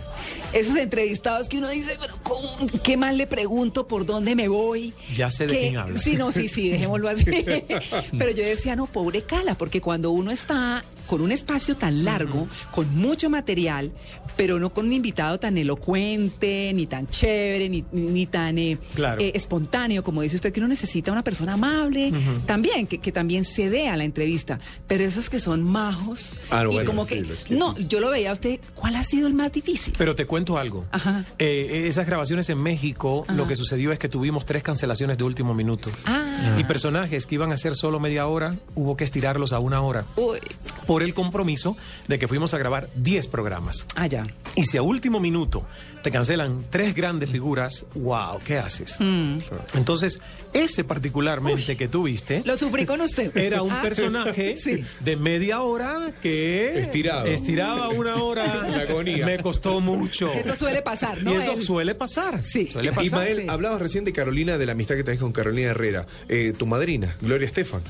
[0.53, 3.87] esos entrevistados que uno dice, pero ¿cómo- ¿qué más le pregunto?
[3.87, 4.93] ¿Por dónde me voy?
[5.15, 6.03] Ya sé de ¿Qué- quién hablas.
[6.03, 7.25] Sí, no, sí, sí, dejémoslo así.
[8.17, 12.47] pero yo decía, no, pobre Cala, porque cuando uno está con un espacio tan largo,
[12.71, 13.91] con mucho material,
[14.35, 19.21] pero no con un invitado tan elocuente, ni tan chévere, ni, ni tan eh, Claro.
[19.21, 22.11] eh, espontáneo, como dice usted, que uno necesita una persona amable,
[22.45, 24.59] también, que, que también se dé a la entrevista.
[24.85, 28.31] Pero esos que son majos, Ah, y bueno, como sí, que- No, yo lo veía
[28.31, 29.93] a usted, ¿cuál ha sido el más difícil?
[29.97, 30.85] Pero te cuento algo.
[30.91, 31.23] Ajá.
[31.39, 35.53] Eh, esas grabaciones en México, lo que sucedió es que tuvimos tres cancelaciones de último
[35.53, 35.89] minuto.
[36.05, 36.55] Ah.
[36.57, 40.05] Y personajes que iban a ser solo media hora, hubo que estirarlos a una hora.
[40.15, 40.37] Uy,
[40.85, 41.75] Por el compromiso
[42.07, 43.85] de que fuimos a grabar 10 programas.
[43.95, 44.25] ah, ya.
[44.55, 45.65] Y si a último minuto
[46.03, 48.95] te cancelan tres grandes figuras, wow, ¿qué haces?
[48.99, 49.37] Mm.
[49.75, 50.19] Entonces,
[50.53, 53.35] ese particularmente que tú viste Lo sufrí con usted.
[53.35, 54.83] era un Ah, personaje Sí.
[55.01, 57.25] de media hora que Estirado.
[57.25, 58.67] estiraba una hora.
[58.69, 59.25] La agonía.
[59.25, 60.26] Me costó mucho.
[60.33, 61.33] Eso suele pasar, ¿no?
[61.33, 62.43] y eso Él- suele pasar.
[62.43, 62.67] Sí.
[62.71, 63.05] Suele pasar.
[63.05, 63.45] Ismael, sí.
[63.49, 66.05] hablabas recién de Carolina, de la amistad que tenés con Carolina Herrera.
[66.29, 67.81] Eh, tu madrina, Gloria Estefan.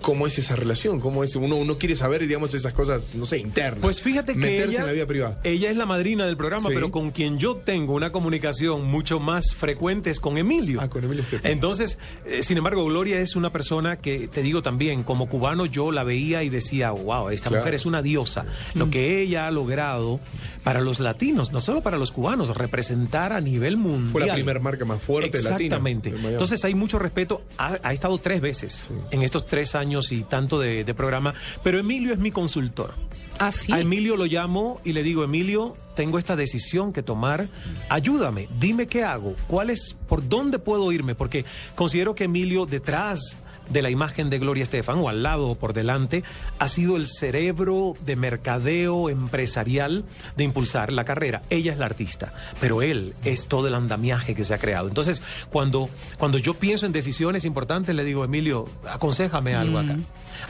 [0.00, 1.00] ¿Cómo es esa relación?
[1.00, 1.34] ¿Cómo es?
[1.36, 3.80] Uno, uno quiere saber, digamos, esas cosas, no sé, internas.
[3.82, 5.40] Pues fíjate que Meterse ella, en la vida privada.
[5.44, 6.74] ella es la madrina del programa, Sí.
[6.74, 10.80] pero con quien yo tengo una comunicación mucho más frecuente es con Emilio.
[10.80, 11.50] Ah, con Emilio Estefan.
[11.50, 15.92] Entonces, eh, sin embargo, Gloria es una persona que, te digo también, como cubano yo
[15.92, 17.62] la veía y decía, wow, esta Claro.
[17.62, 18.44] mujer es una diosa.
[18.74, 20.20] Lo que ella ha logrado
[20.64, 24.12] para los latinos, no solo para los cubanos, representar a nivel mundial.
[24.12, 26.10] Fue la primera marca más fuerte latina Exactamente.
[26.10, 26.32] de Miami.
[26.34, 27.42] Entonces hay mucho respeto.
[27.58, 31.78] Ha, ha estado tres veces en estos tres años y tanto de, de programa, pero
[31.78, 32.94] Emilio es mi consultor.
[33.38, 33.72] Ah, sí.
[33.72, 37.48] A Emilio lo llamo y le digo, Emilio, tengo esta decisión que tomar,
[37.88, 43.38] ayúdame, dime qué hago, cuál es, por dónde puedo irme, porque considero que Emilio detrás
[43.70, 46.22] de la imagen de Gloria Estefan, o al lado o por delante,
[46.58, 50.04] ha sido el cerebro de mercadeo empresarial
[50.36, 51.42] de impulsar la carrera.
[51.50, 54.88] Ella es la artista, pero él es todo el andamiaje que se ha creado.
[54.88, 59.96] Entonces, cuando, cuando yo pienso en decisiones importantes, le digo, Emilio, aconsejame algo acá.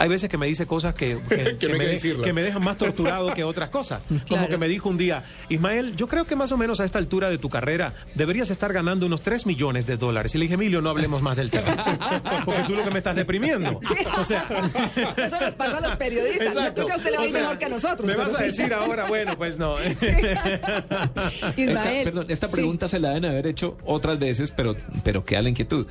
[0.01, 2.24] Hay veces que me dice cosas que, que, Que no hay me, que de- decirlas.
[2.24, 4.01] que me dejan más torturado que otras cosas.
[4.09, 4.48] Como Claro.
[4.48, 7.28] que me dijo un día, Ismael, yo creo que más o menos a esta altura
[7.30, 10.34] de tu carrera deberías estar ganando unos 3 millones de dólares.
[10.34, 12.40] Y le dije, Emilio, no hablemos más del tema.
[12.44, 13.78] Porque tú lo que me estás deprimiendo.
[14.18, 14.46] O sea,
[15.16, 16.55] Eso nos pasa a los periodistas.
[16.55, 18.07] Yo creo que a usted le va a ir O sea, mejor que a nosotros.
[18.09, 18.44] Me vas a sí.
[18.44, 19.76] decir ahora, bueno, pues no.
[21.57, 22.05] Ismael.
[22.05, 22.53] perdón, esta sí.
[22.55, 24.74] pregunta se la deben haber hecho otras veces, pero,
[25.05, 25.86] pero queda la inquietud.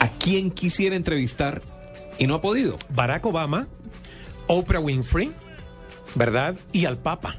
[0.00, 1.62] ¿A quién quisiera entrevistar
[2.22, 2.78] y no ha podido?
[2.90, 3.66] Barack Obama,
[4.46, 5.32] Oprah Winfrey,
[6.14, 6.54] ¿verdad?
[6.70, 7.34] Y al Papa.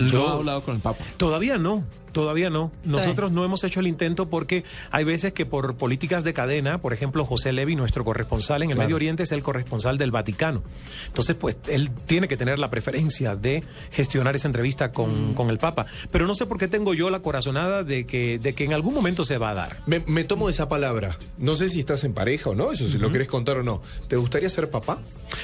[0.00, 1.04] No Yo- ha hablado con el Papa.
[1.16, 2.72] Todavía no, todavía no.
[2.84, 3.34] Nosotros Sí.
[3.36, 7.24] no hemos hecho el intento porque hay veces que por políticas de cadena, por ejemplo,
[7.24, 8.86] José Levi, nuestro corresponsal en el Claro.
[8.88, 10.62] Medio Oriente, es el corresponsal del Vaticano.
[11.06, 14.92] Entonces, pues él tiene que tener la preferencia de gestionar esa entrevista Mm.
[14.92, 15.86] con, con el Papa.
[16.10, 18.94] Pero no sé por qué tengo yo la corazonada de que, de que en algún
[18.94, 19.76] momento se va a dar.
[19.86, 21.18] Me, me tomo esa palabra.
[21.38, 23.82] No sé si estás en pareja o no, eso si lo querés contar o no.
[24.08, 24.98] ¿Te gustaría ser papá?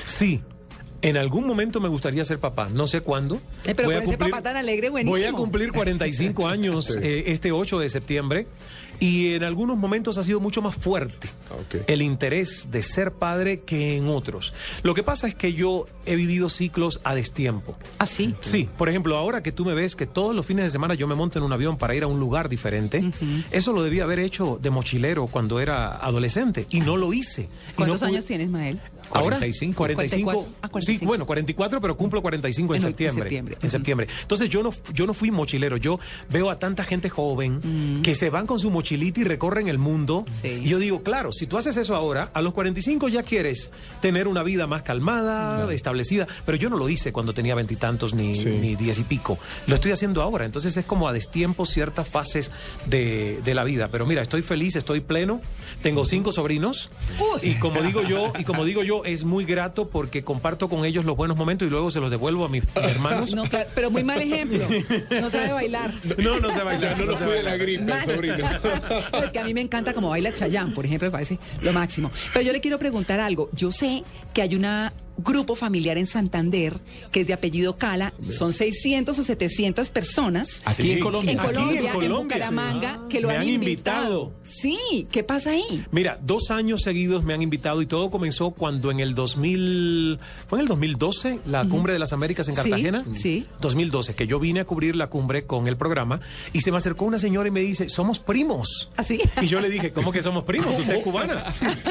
[0.04, 0.40] Sí.
[1.03, 3.36] En algún momento me gustaría ser papá, no sé cuándo.
[3.64, 5.16] Eh, pero con ese papá tan alegre, buenísimo.
[5.16, 6.99] Voy a cumplir 45 años Sí.
[7.03, 8.47] eh, este 8 de septiembre
[8.99, 11.82] y en algunos momentos ha sido mucho más fuerte Ok.
[11.86, 14.55] el interés de ser padre que en otros.
[14.82, 17.76] Lo que pasa es que yo he vivido ciclos a destiempo.
[17.99, 18.34] Ah, sí.
[18.40, 21.07] Sí, por ejemplo, ahora que tú me ves que todos los fines de semana yo
[21.07, 23.11] me monto en un avión para ir a un lugar diferente,
[23.51, 27.42] eso lo debía haber hecho de mochilero cuando era adolescente y no lo hice.
[27.42, 28.80] No ¿Cuántos pude- años tienes, Ismael?
[29.11, 29.76] Ahora 45.
[29.76, 30.24] 45.
[30.30, 30.59] 44.
[30.62, 31.00] Ah, 45.
[31.00, 33.22] Sí, bueno, 44, pero cumplo 45 en En- en septiembre.
[33.24, 33.59] septiembre.
[33.62, 34.09] En septiembre.
[34.22, 35.98] Entonces yo no yo no fui mochilero, yo
[36.30, 40.24] veo a tanta gente joven que se van con su mochilita y recorren el mundo.
[40.28, 40.32] Mm.
[40.34, 40.48] Sí.
[40.64, 44.28] Y yo digo, claro, si tú haces eso ahora, a los 45 ya quieres tener
[44.28, 48.46] una vida más calmada, establecida, pero yo no lo hice cuando tenía veintitantos ni, Sí.
[48.46, 49.38] ni diez y pico.
[49.66, 52.50] Lo estoy haciendo ahora, entonces es como a destiempo ciertas fases
[52.86, 53.88] de, de la vida.
[53.90, 55.40] Pero mira, estoy feliz, estoy pleno,
[55.82, 56.90] tengo cinco sobrinos
[57.42, 61.05] y como digo yo, y como digo yo, es muy grato porque comparto con ellos
[61.05, 63.34] los buenos momentos y luego se los devuelvo a mis hermanos.
[63.34, 64.64] No, claro, pero muy mal ejemplo.
[65.11, 65.94] No sabe bailar.
[66.18, 68.38] No, no O sea, no lo cuide la gripe, sobrino.
[69.12, 71.72] No, es que a mí me encanta como baila Chayán, por ejemplo, me parece lo
[71.72, 72.11] máximo.
[72.32, 73.49] Pero yo le quiero preguntar algo.
[73.53, 76.74] Yo sé que hay una grupo familiar en Santander
[77.12, 78.12] que es de apellido Cala.
[78.30, 80.60] Son 600 o 700 personas.
[80.64, 81.32] Aquí Sí, en Colombia.
[81.32, 82.98] En Aquí Colombia, en, Colombia, Bucaramanga, sí.
[83.08, 84.06] que lo Me han, han invitado.
[84.06, 84.32] invitado.
[84.44, 85.84] Sí, ¿qué pasa ahí?
[85.90, 90.58] Mira, dos años seguidos me han invitado y todo comenzó cuando en el 2000, fue
[90.58, 93.04] en el 2012, la Cumbre de las Américas en Sí, Cartagena.
[93.12, 93.46] sí.
[93.60, 96.20] 2012, que yo vine a cubrir la cumbre con el programa
[96.52, 98.88] y se me acercó una señora y me dice, somos primos.
[98.96, 99.20] ¿Así?
[99.40, 100.78] Y yo le dije, ¿cómo que somos primos?
[100.78, 101.44] ¿Usted es cubana?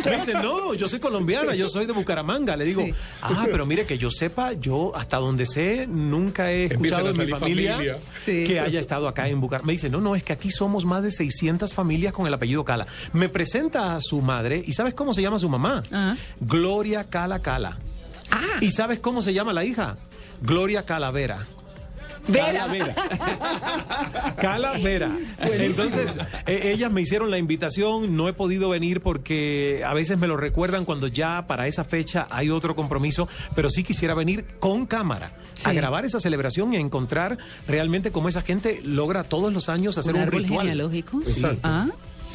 [0.05, 2.55] Me dice, no, yo soy colombiana, yo soy de Bucaramanga.
[2.55, 2.93] Le digo, Sí.
[3.21, 7.17] Ah, pero mire, que yo sepa, yo hasta donde sé, nunca he escuchado a en
[7.17, 7.97] mi familia, familia.
[8.23, 8.43] Sí.
[8.45, 9.67] que haya estado acá en Bucaramanga.
[9.67, 12.63] Me dice, no, no, es que aquí somos más de 600 familias con el apellido
[12.65, 12.87] Cala.
[13.13, 15.83] Me presenta a su madre y ¿sabes cómo se llama su mamá?
[15.91, 16.15] Ah.
[16.39, 17.77] Gloria Cala Cala.
[18.31, 19.97] Ah, ¿Y sabes cómo se llama la hija?
[20.41, 21.45] Gloria Calavera.
[22.27, 22.67] Vera.
[24.39, 25.11] Calavera.
[25.39, 26.17] Entonces,
[26.47, 30.37] eh, ellas me hicieron la invitación, no he podido venir porque a veces me lo
[30.37, 35.31] recuerdan cuando ya para esa fecha hay otro compromiso, pero sí quisiera venir con cámara
[35.63, 35.75] a Sí.
[35.75, 40.13] grabar esa celebración y a encontrar realmente cómo esa gente logra todos los años hacer
[40.13, 40.67] un un, árbol ritual.
[40.67, 41.19] genealógico.
[41.21, 41.59] Exacto.
[41.63, 41.87] Ah,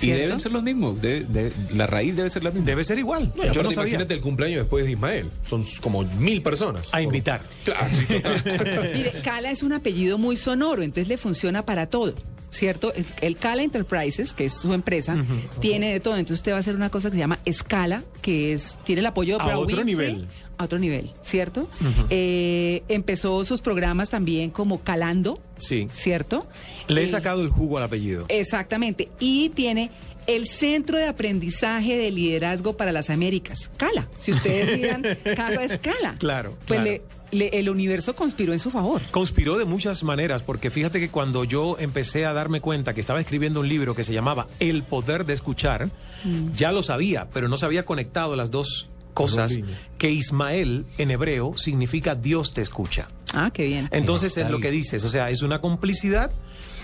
[0.02, 1.00] Y deben ser los mismos.
[1.00, 2.66] de- de- la raíz debe ser la misma.
[2.66, 3.32] Debe ser igual.
[3.36, 3.90] No, Yo aparte, no sabía.
[3.94, 5.30] imagínate el cumpleaños después de Ismael.
[5.48, 6.88] Son como mil personas.
[6.92, 7.42] A invitar.
[7.64, 7.86] Claro.
[8.94, 12.14] Mire, Cala es un apellido muy sonoro, entonces le funciona para todo.
[12.52, 12.92] ¿Cierto?
[13.20, 15.16] El, Cala Enterprises, que es su empresa,
[15.60, 16.16] tiene de todo.
[16.16, 19.06] Entonces usted va a hacer una cosa que se llama Escala, que es tiene el
[19.06, 20.28] apoyo de A otro Winfrey, nivel.
[20.60, 21.70] A otro nivel, ¿cierto?
[22.10, 25.88] Eh, empezó sus programas también como Calando, Sí.
[25.90, 26.46] ¿cierto?
[26.86, 28.26] Le he Eh, sacado el jugo al apellido.
[28.28, 29.08] Exactamente.
[29.20, 29.90] Y tiene
[30.26, 34.06] el Centro de Aprendizaje de Liderazgo para las Américas, Cala.
[34.18, 35.02] Si ustedes miran,
[35.34, 36.16] cada es Cala.
[36.18, 36.84] Claro, Pues claro.
[36.84, 37.02] le-
[37.32, 39.00] le- el universo conspiró en su favor.
[39.12, 43.20] Conspiró de muchas maneras, porque fíjate que cuando yo empecé a darme cuenta que estaba
[43.20, 45.88] escribiendo un libro que se llamaba El poder de escuchar,
[46.24, 46.52] Mm.
[46.52, 48.88] ya lo sabía, pero no se había conectado las dos
[49.22, 49.58] cosas,
[49.98, 53.08] que Ismael en hebreo significa Dios te escucha.
[53.34, 53.88] Ah, qué bien.
[53.92, 56.32] Entonces es lo que dices, o sea, es una complicidad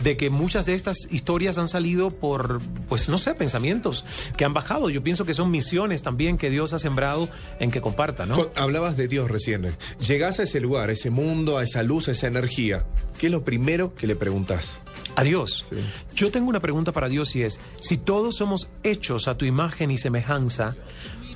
[0.03, 4.05] de que muchas de estas historias han salido por, pues no sé, pensamientos
[4.37, 4.91] que han bajado.
[4.91, 7.29] Yo pienso que son misiones también que Dios ha sembrado
[7.61, 8.49] en que comparta, ¿no?
[8.57, 9.67] Hablabas de Dios recién.
[10.07, 12.85] Llegás a ese lugar, a ese mundo, a esa luz, a esa energía.
[13.19, 14.81] ¿Qué es lo primero que le preguntás?
[15.15, 15.65] A Dios.
[15.71, 15.77] Sí.
[16.15, 19.91] Yo tengo una pregunta para Dios y es, si todos somos hechos a tu imagen
[19.91, 20.77] y semejanza,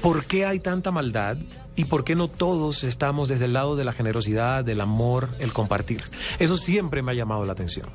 [0.02, 1.36] ¿por qué hay tanta maldad?
[1.76, 5.52] ¿Y por qué no todos estamos desde el lado de la generosidad, del amor, el
[5.52, 6.02] compartir?
[6.38, 7.88] Eso siempre me ha llamado la atención.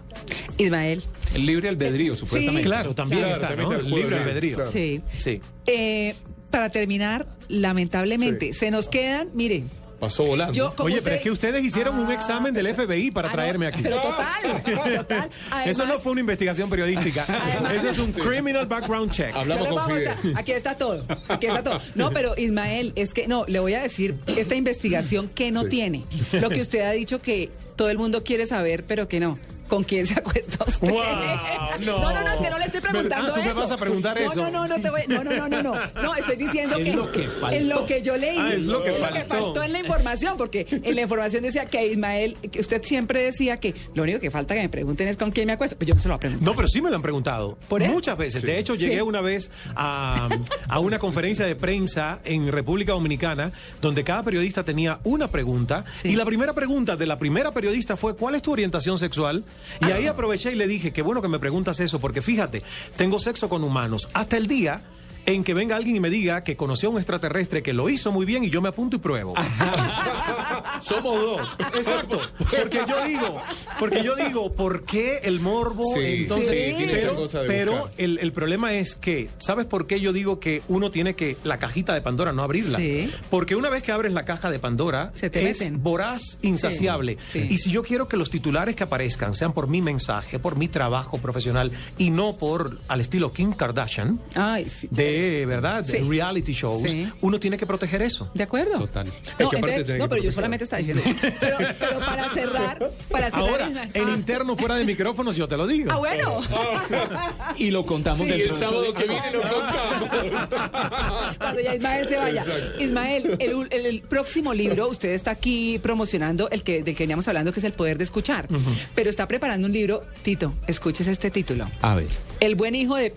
[0.58, 1.04] Ismael.
[1.34, 2.64] El libre albedrío, supuestamente.
[2.68, 3.76] Claro, también Claro, está, también ¿no?
[3.76, 4.56] el libre albedrío.
[4.56, 4.72] claro.
[4.72, 5.02] Sí.
[5.18, 5.42] Sí.
[5.68, 6.16] Eh,
[6.50, 8.60] para terminar, lamentablemente, Sí.
[8.60, 9.64] se nos quedan, mire,
[10.00, 10.54] Pasó volando.
[10.54, 13.32] yo Oye, usted- pero es que ustedes hicieron un Ah, examen del FBI para ah,
[13.32, 13.82] traerme aquí.
[13.82, 14.64] Pero total,
[14.98, 15.30] total.
[15.66, 17.26] Eso no fue una investigación periodística.
[17.28, 19.34] Además- Eso es un criminal background check.
[19.36, 20.12] Hablamos con Fidel.
[20.36, 21.04] Aquí está todo.
[21.28, 21.80] Aquí está todo.
[21.96, 25.70] No, pero Ismael, es que no, le voy a decir esta investigación que no Sí.
[25.70, 26.04] tiene.
[26.34, 29.38] Lo que usted ha dicho que todo el mundo quiere saber, pero que no.
[29.68, 30.90] ¿Con quién se acuesta usted?
[30.90, 31.02] ¡Wow!
[31.86, 32.00] No.
[32.00, 33.60] no, no, no, es que no le estoy preguntando Ah, ¿tú me eso.
[33.60, 34.42] vas a preguntar no, eso?
[34.44, 35.74] No, no, no, te voy, no, no, no, no, no.
[36.02, 37.58] No, estoy diciendo Es que, lo que faltó.
[37.58, 39.26] en lo que yo leí, Ah, es lo que faltó.
[39.28, 43.60] faltó en la información, porque en la información decía que Ismael, que usted siempre decía
[43.60, 45.76] que lo único que falta que me pregunten es con quién me acuesto.
[45.76, 46.48] Pues yo no se lo voy a preguntar.
[46.48, 47.58] No, pero sí me lo han preguntado.
[47.70, 48.42] Muchas veces.
[48.42, 49.02] De hecho, llegué Sí.
[49.02, 50.30] una vez a,
[50.70, 53.52] a una conferencia de prensa en República Dominicana
[53.82, 56.10] donde cada periodista tenía una pregunta Sí.
[56.10, 59.44] y la primera pregunta de la primera periodista fue ¿cuál es tu orientación sexual?
[59.82, 59.96] Y Ah.
[59.96, 62.64] ahí aproveché y le dije, qué bueno que me preguntas eso porque fíjate,
[62.96, 64.82] tengo sexo con humanos hasta el día
[65.26, 68.12] en que venga alguien y me diga que conoció a un extraterrestre que lo hizo
[68.12, 69.34] muy bien y yo me apunto y pruebo.
[70.82, 71.42] Somos dos.
[71.76, 73.42] Exacto, porque yo digo,
[73.80, 75.84] porque yo digo, ¿por qué el morbo?
[75.94, 79.66] Sí, Entonces, sí, tiene esa pero, cosa de pero el, el problema es que, ¿sabes
[79.66, 82.78] por qué yo digo que uno tiene que la cajita de Pandora no abrirla?
[82.78, 83.12] Sí.
[83.30, 85.82] Porque una vez que abres la caja de Pandora Se te es meten.
[85.82, 87.18] voraz, insaciable.
[87.32, 87.48] Sí.
[87.50, 90.68] Y si yo quiero que los titulares que aparezcan sean por mi mensaje, por mi
[90.68, 94.88] trabajo profesional y no por al estilo Kim Kardashian Ay, sí.
[95.22, 96.04] De verdad, de Sí.
[96.08, 97.08] reality shows, Sí.
[97.22, 98.30] uno tiene que proteger eso.
[98.34, 98.80] ¿De acuerdo?
[98.80, 99.08] Total.
[99.40, 101.04] No, entonces- no, pero yo solamente estaba diciendo.
[101.40, 103.50] Pero, pero para cerrar, para cerrar.
[103.50, 104.14] Ahora, Ismael- en Ah.
[104.14, 105.90] interno, fuera de micrófonos, yo te lo digo.
[105.92, 106.42] Ah, bueno.
[107.58, 111.38] Y lo contamos Y dentro el sábado que viene lo contamos.
[111.38, 112.42] Cuando ya Ismael se vaya.
[112.42, 112.84] Exacto.
[112.84, 117.04] Ismael, el, ul- el- el próximo libro, usted está aquí promocionando el que del que
[117.04, 118.48] veníamos hablando, que es El Poder de Escuchar.
[118.96, 121.70] Pero está preparando un libro, Tito, escuches este título.
[121.82, 122.08] A ver.
[122.40, 123.12] El buen hijo de...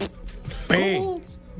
[0.68, 1.00] P.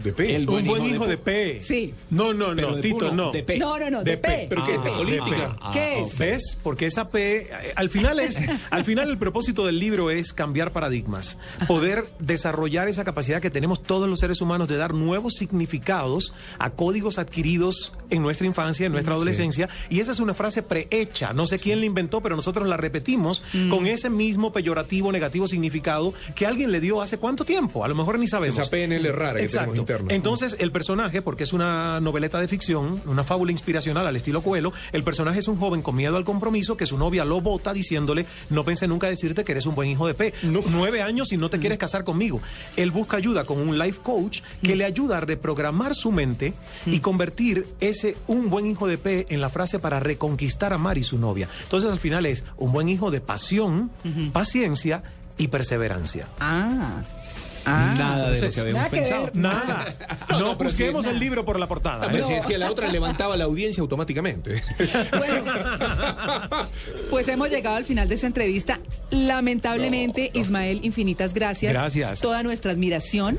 [0.03, 0.36] De P.
[0.36, 1.61] El Un buen hijo de de P.
[1.61, 1.94] Sí.
[2.11, 3.32] No, no, no, Tito, no.
[3.32, 3.59] de P.
[3.59, 4.28] No, no, no, de, De P.
[4.28, 4.46] P.
[4.49, 4.84] ¿Pero qué es?
[4.84, 4.96] De P.
[4.96, 5.57] ¿Política?
[5.61, 6.18] Ah, ¿Qué ah, es?
[6.18, 6.59] ¿Ves?
[6.62, 8.40] Porque esa P, eh, al final es,
[8.70, 13.82] al final el propósito del libro es cambiar paradigmas, poder desarrollar esa capacidad que tenemos
[13.82, 18.92] todos los seres humanos de dar nuevos significados a códigos adquiridos en nuestra infancia, en
[18.92, 22.68] nuestra adolescencia, y esa es una frase prehecha, no sé quién la inventó, pero nosotros
[22.68, 27.84] la repetimos con ese mismo peyorativo, negativo significado que alguien le dio hace cuánto tiempo,
[27.84, 28.59] a lo mejor ni sabemos.
[28.59, 29.88] Esa PNL rara que Exacto.
[29.97, 30.14] Interna.
[30.14, 34.72] Entonces, el personaje, porque es una noveleta de ficción, una fábula inspiracional al estilo Coelho,
[34.93, 38.26] el personaje es un joven con miedo al compromiso que su novia lo bota diciéndole,
[38.51, 40.34] no pensé nunca decirte que eres un buen hijo de P.
[40.43, 42.41] Nueve años y no te quieres casar conmigo.
[42.76, 46.53] Él busca ayuda con un life coach que le ayuda a reprogramar su mente
[46.86, 51.03] y convertir ese un buen hijo de P en la frase para reconquistar a Mari,
[51.03, 51.49] su novia.
[51.62, 53.91] Entonces, al final es un buen hijo de pasión,
[54.32, 55.03] paciencia
[55.36, 56.26] y perseverancia.
[56.41, 57.03] Ah.
[57.64, 57.94] Ah.
[57.98, 59.24] Nada de lo que habíamos nada que pensado.
[59.24, 59.36] ver.
[59.36, 59.94] Nada.
[60.38, 62.06] No, pero busquemos es- el libro por la portada.
[62.06, 62.26] Pero ¿eh?
[62.26, 64.62] si decía la otra, levantaba la audiencia automáticamente.
[65.18, 65.52] Bueno,
[67.11, 68.78] pues hemos llegado al final de esta entrevista.
[69.11, 71.72] Lamentablemente, Ismael, infinitas gracias.
[71.72, 72.20] Gracias.
[72.20, 73.38] Toda nuestra admiración.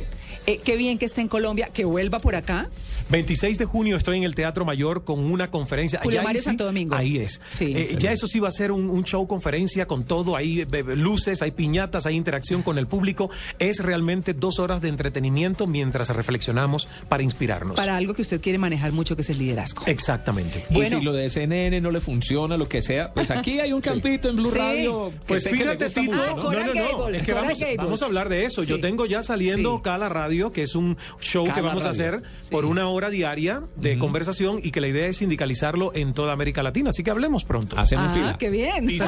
[0.49, 2.69] Eh, qué bien que esté en Colombia, que vuelva por acá.
[3.09, 5.99] 26 de junio estoy en el Teatro Mayor con una conferencia.
[6.01, 6.95] Julio Ya ahí Mario sí- Santo Domingo.
[6.95, 7.41] Ahí es.
[7.49, 7.73] Sí.
[7.75, 10.35] Eh, ya eso sí va a ser un, un show conferencia con todo.
[10.35, 13.29] Hay eh, luces, hay piñatas, hay interacción con el público.
[13.59, 17.75] Es realmente dos horas de entretenimiento mientras reflexionamos para inspirarnos.
[17.75, 19.83] Para algo que usted quiere manejar mucho, que es el liderazgo.
[19.87, 20.65] Exactamente.
[20.69, 20.99] Y Bueno.
[20.99, 24.29] si lo de CNN no le funciona, lo que sea, pues aquí hay un campito
[24.29, 24.57] en Blue Sí.
[24.57, 25.11] Radio.
[25.11, 26.43] que Pues le fíjate, Tito, Ah, ¿no?
[26.43, 27.33] No, no, es que
[27.77, 28.63] vamos, a hablar de eso.
[28.63, 29.81] Yo tengo ya saliendo Sí.
[29.83, 30.09] Cala
[30.39, 34.59] Radio, que es un show que vamos a hacer por una hora diaria de conversación
[34.63, 36.89] y que la idea es sindicalizarlo en toda América Latina.
[36.91, 37.77] Así que hablemos pronto.
[37.77, 38.37] Hacemos Ah, fila.
[38.37, 38.85] qué bien.
[38.89, 39.05] Y, si-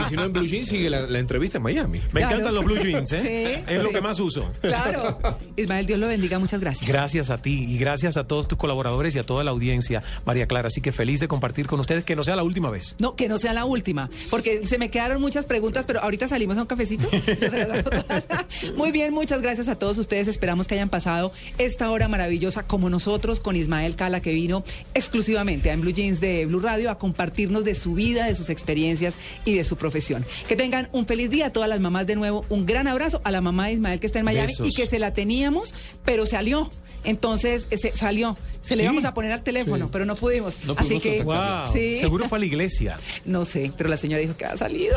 [0.00, 2.00] y si no, en Blue Jeans sigue la, la entrevista en Miami.
[2.12, 2.36] Me Claro.
[2.38, 3.62] encantan los blue jeans, ¿eh?
[3.66, 4.50] Sí, es lo que más uso.
[4.60, 5.18] Claro.
[5.56, 6.38] Ismael, Dios lo bendiga.
[6.40, 6.88] Muchas gracias.
[6.90, 10.46] Gracias a ti y gracias a todos tus colaboradores y a toda la audiencia, María
[10.46, 10.66] Clara.
[10.68, 12.96] Así que feliz de compartir con ustedes, que no sea la última vez.
[12.98, 16.56] No, que no sea la última, porque se me quedaron muchas preguntas, pero ahorita salimos
[16.58, 17.08] a un cafecito.
[18.76, 20.28] Muy bien, muchas gracias a todos ustedes.
[20.28, 25.70] Esperamos que hayan pasado esta hora maravillosa como nosotros con Ismael Cala, que vino exclusivamente
[25.70, 29.14] a En Blue Jeans de Blue Radio a compartirnos de su vida, de sus experiencias
[29.44, 30.24] y de su profesión.
[30.48, 32.44] Que tengan un feliz día a todas las mamás de nuevo.
[32.48, 34.68] Un gran abrazo a la mamá de Ismael que está en Miami Besos.
[34.68, 36.70] y que se la teníamos, pero salió.
[37.04, 38.36] Entonces se salió.
[38.62, 38.84] Se le Sí.
[38.84, 40.64] íbamos a poner al teléfono, pero no pudimos.
[40.64, 41.22] No Así que.
[41.22, 41.70] Wow.
[41.72, 41.98] sí.
[41.98, 42.98] Seguro fue a la iglesia.
[43.26, 44.96] No sé, pero la señora dijo que ha salido.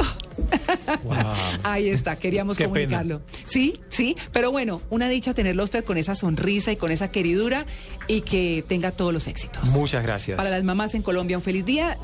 [1.04, 1.16] Wow.
[1.64, 3.22] Ahí está, queríamos Qué comunicarlo.
[3.46, 7.10] Sí, sí, pero bueno, una dicha tenerlo a usted con esa sonrisa y con esa
[7.12, 7.66] queridura
[8.08, 9.68] y que tenga todos los éxitos.
[9.70, 10.38] Muchas gracias.
[10.38, 11.98] Para las mamás en Colombia, un feliz día.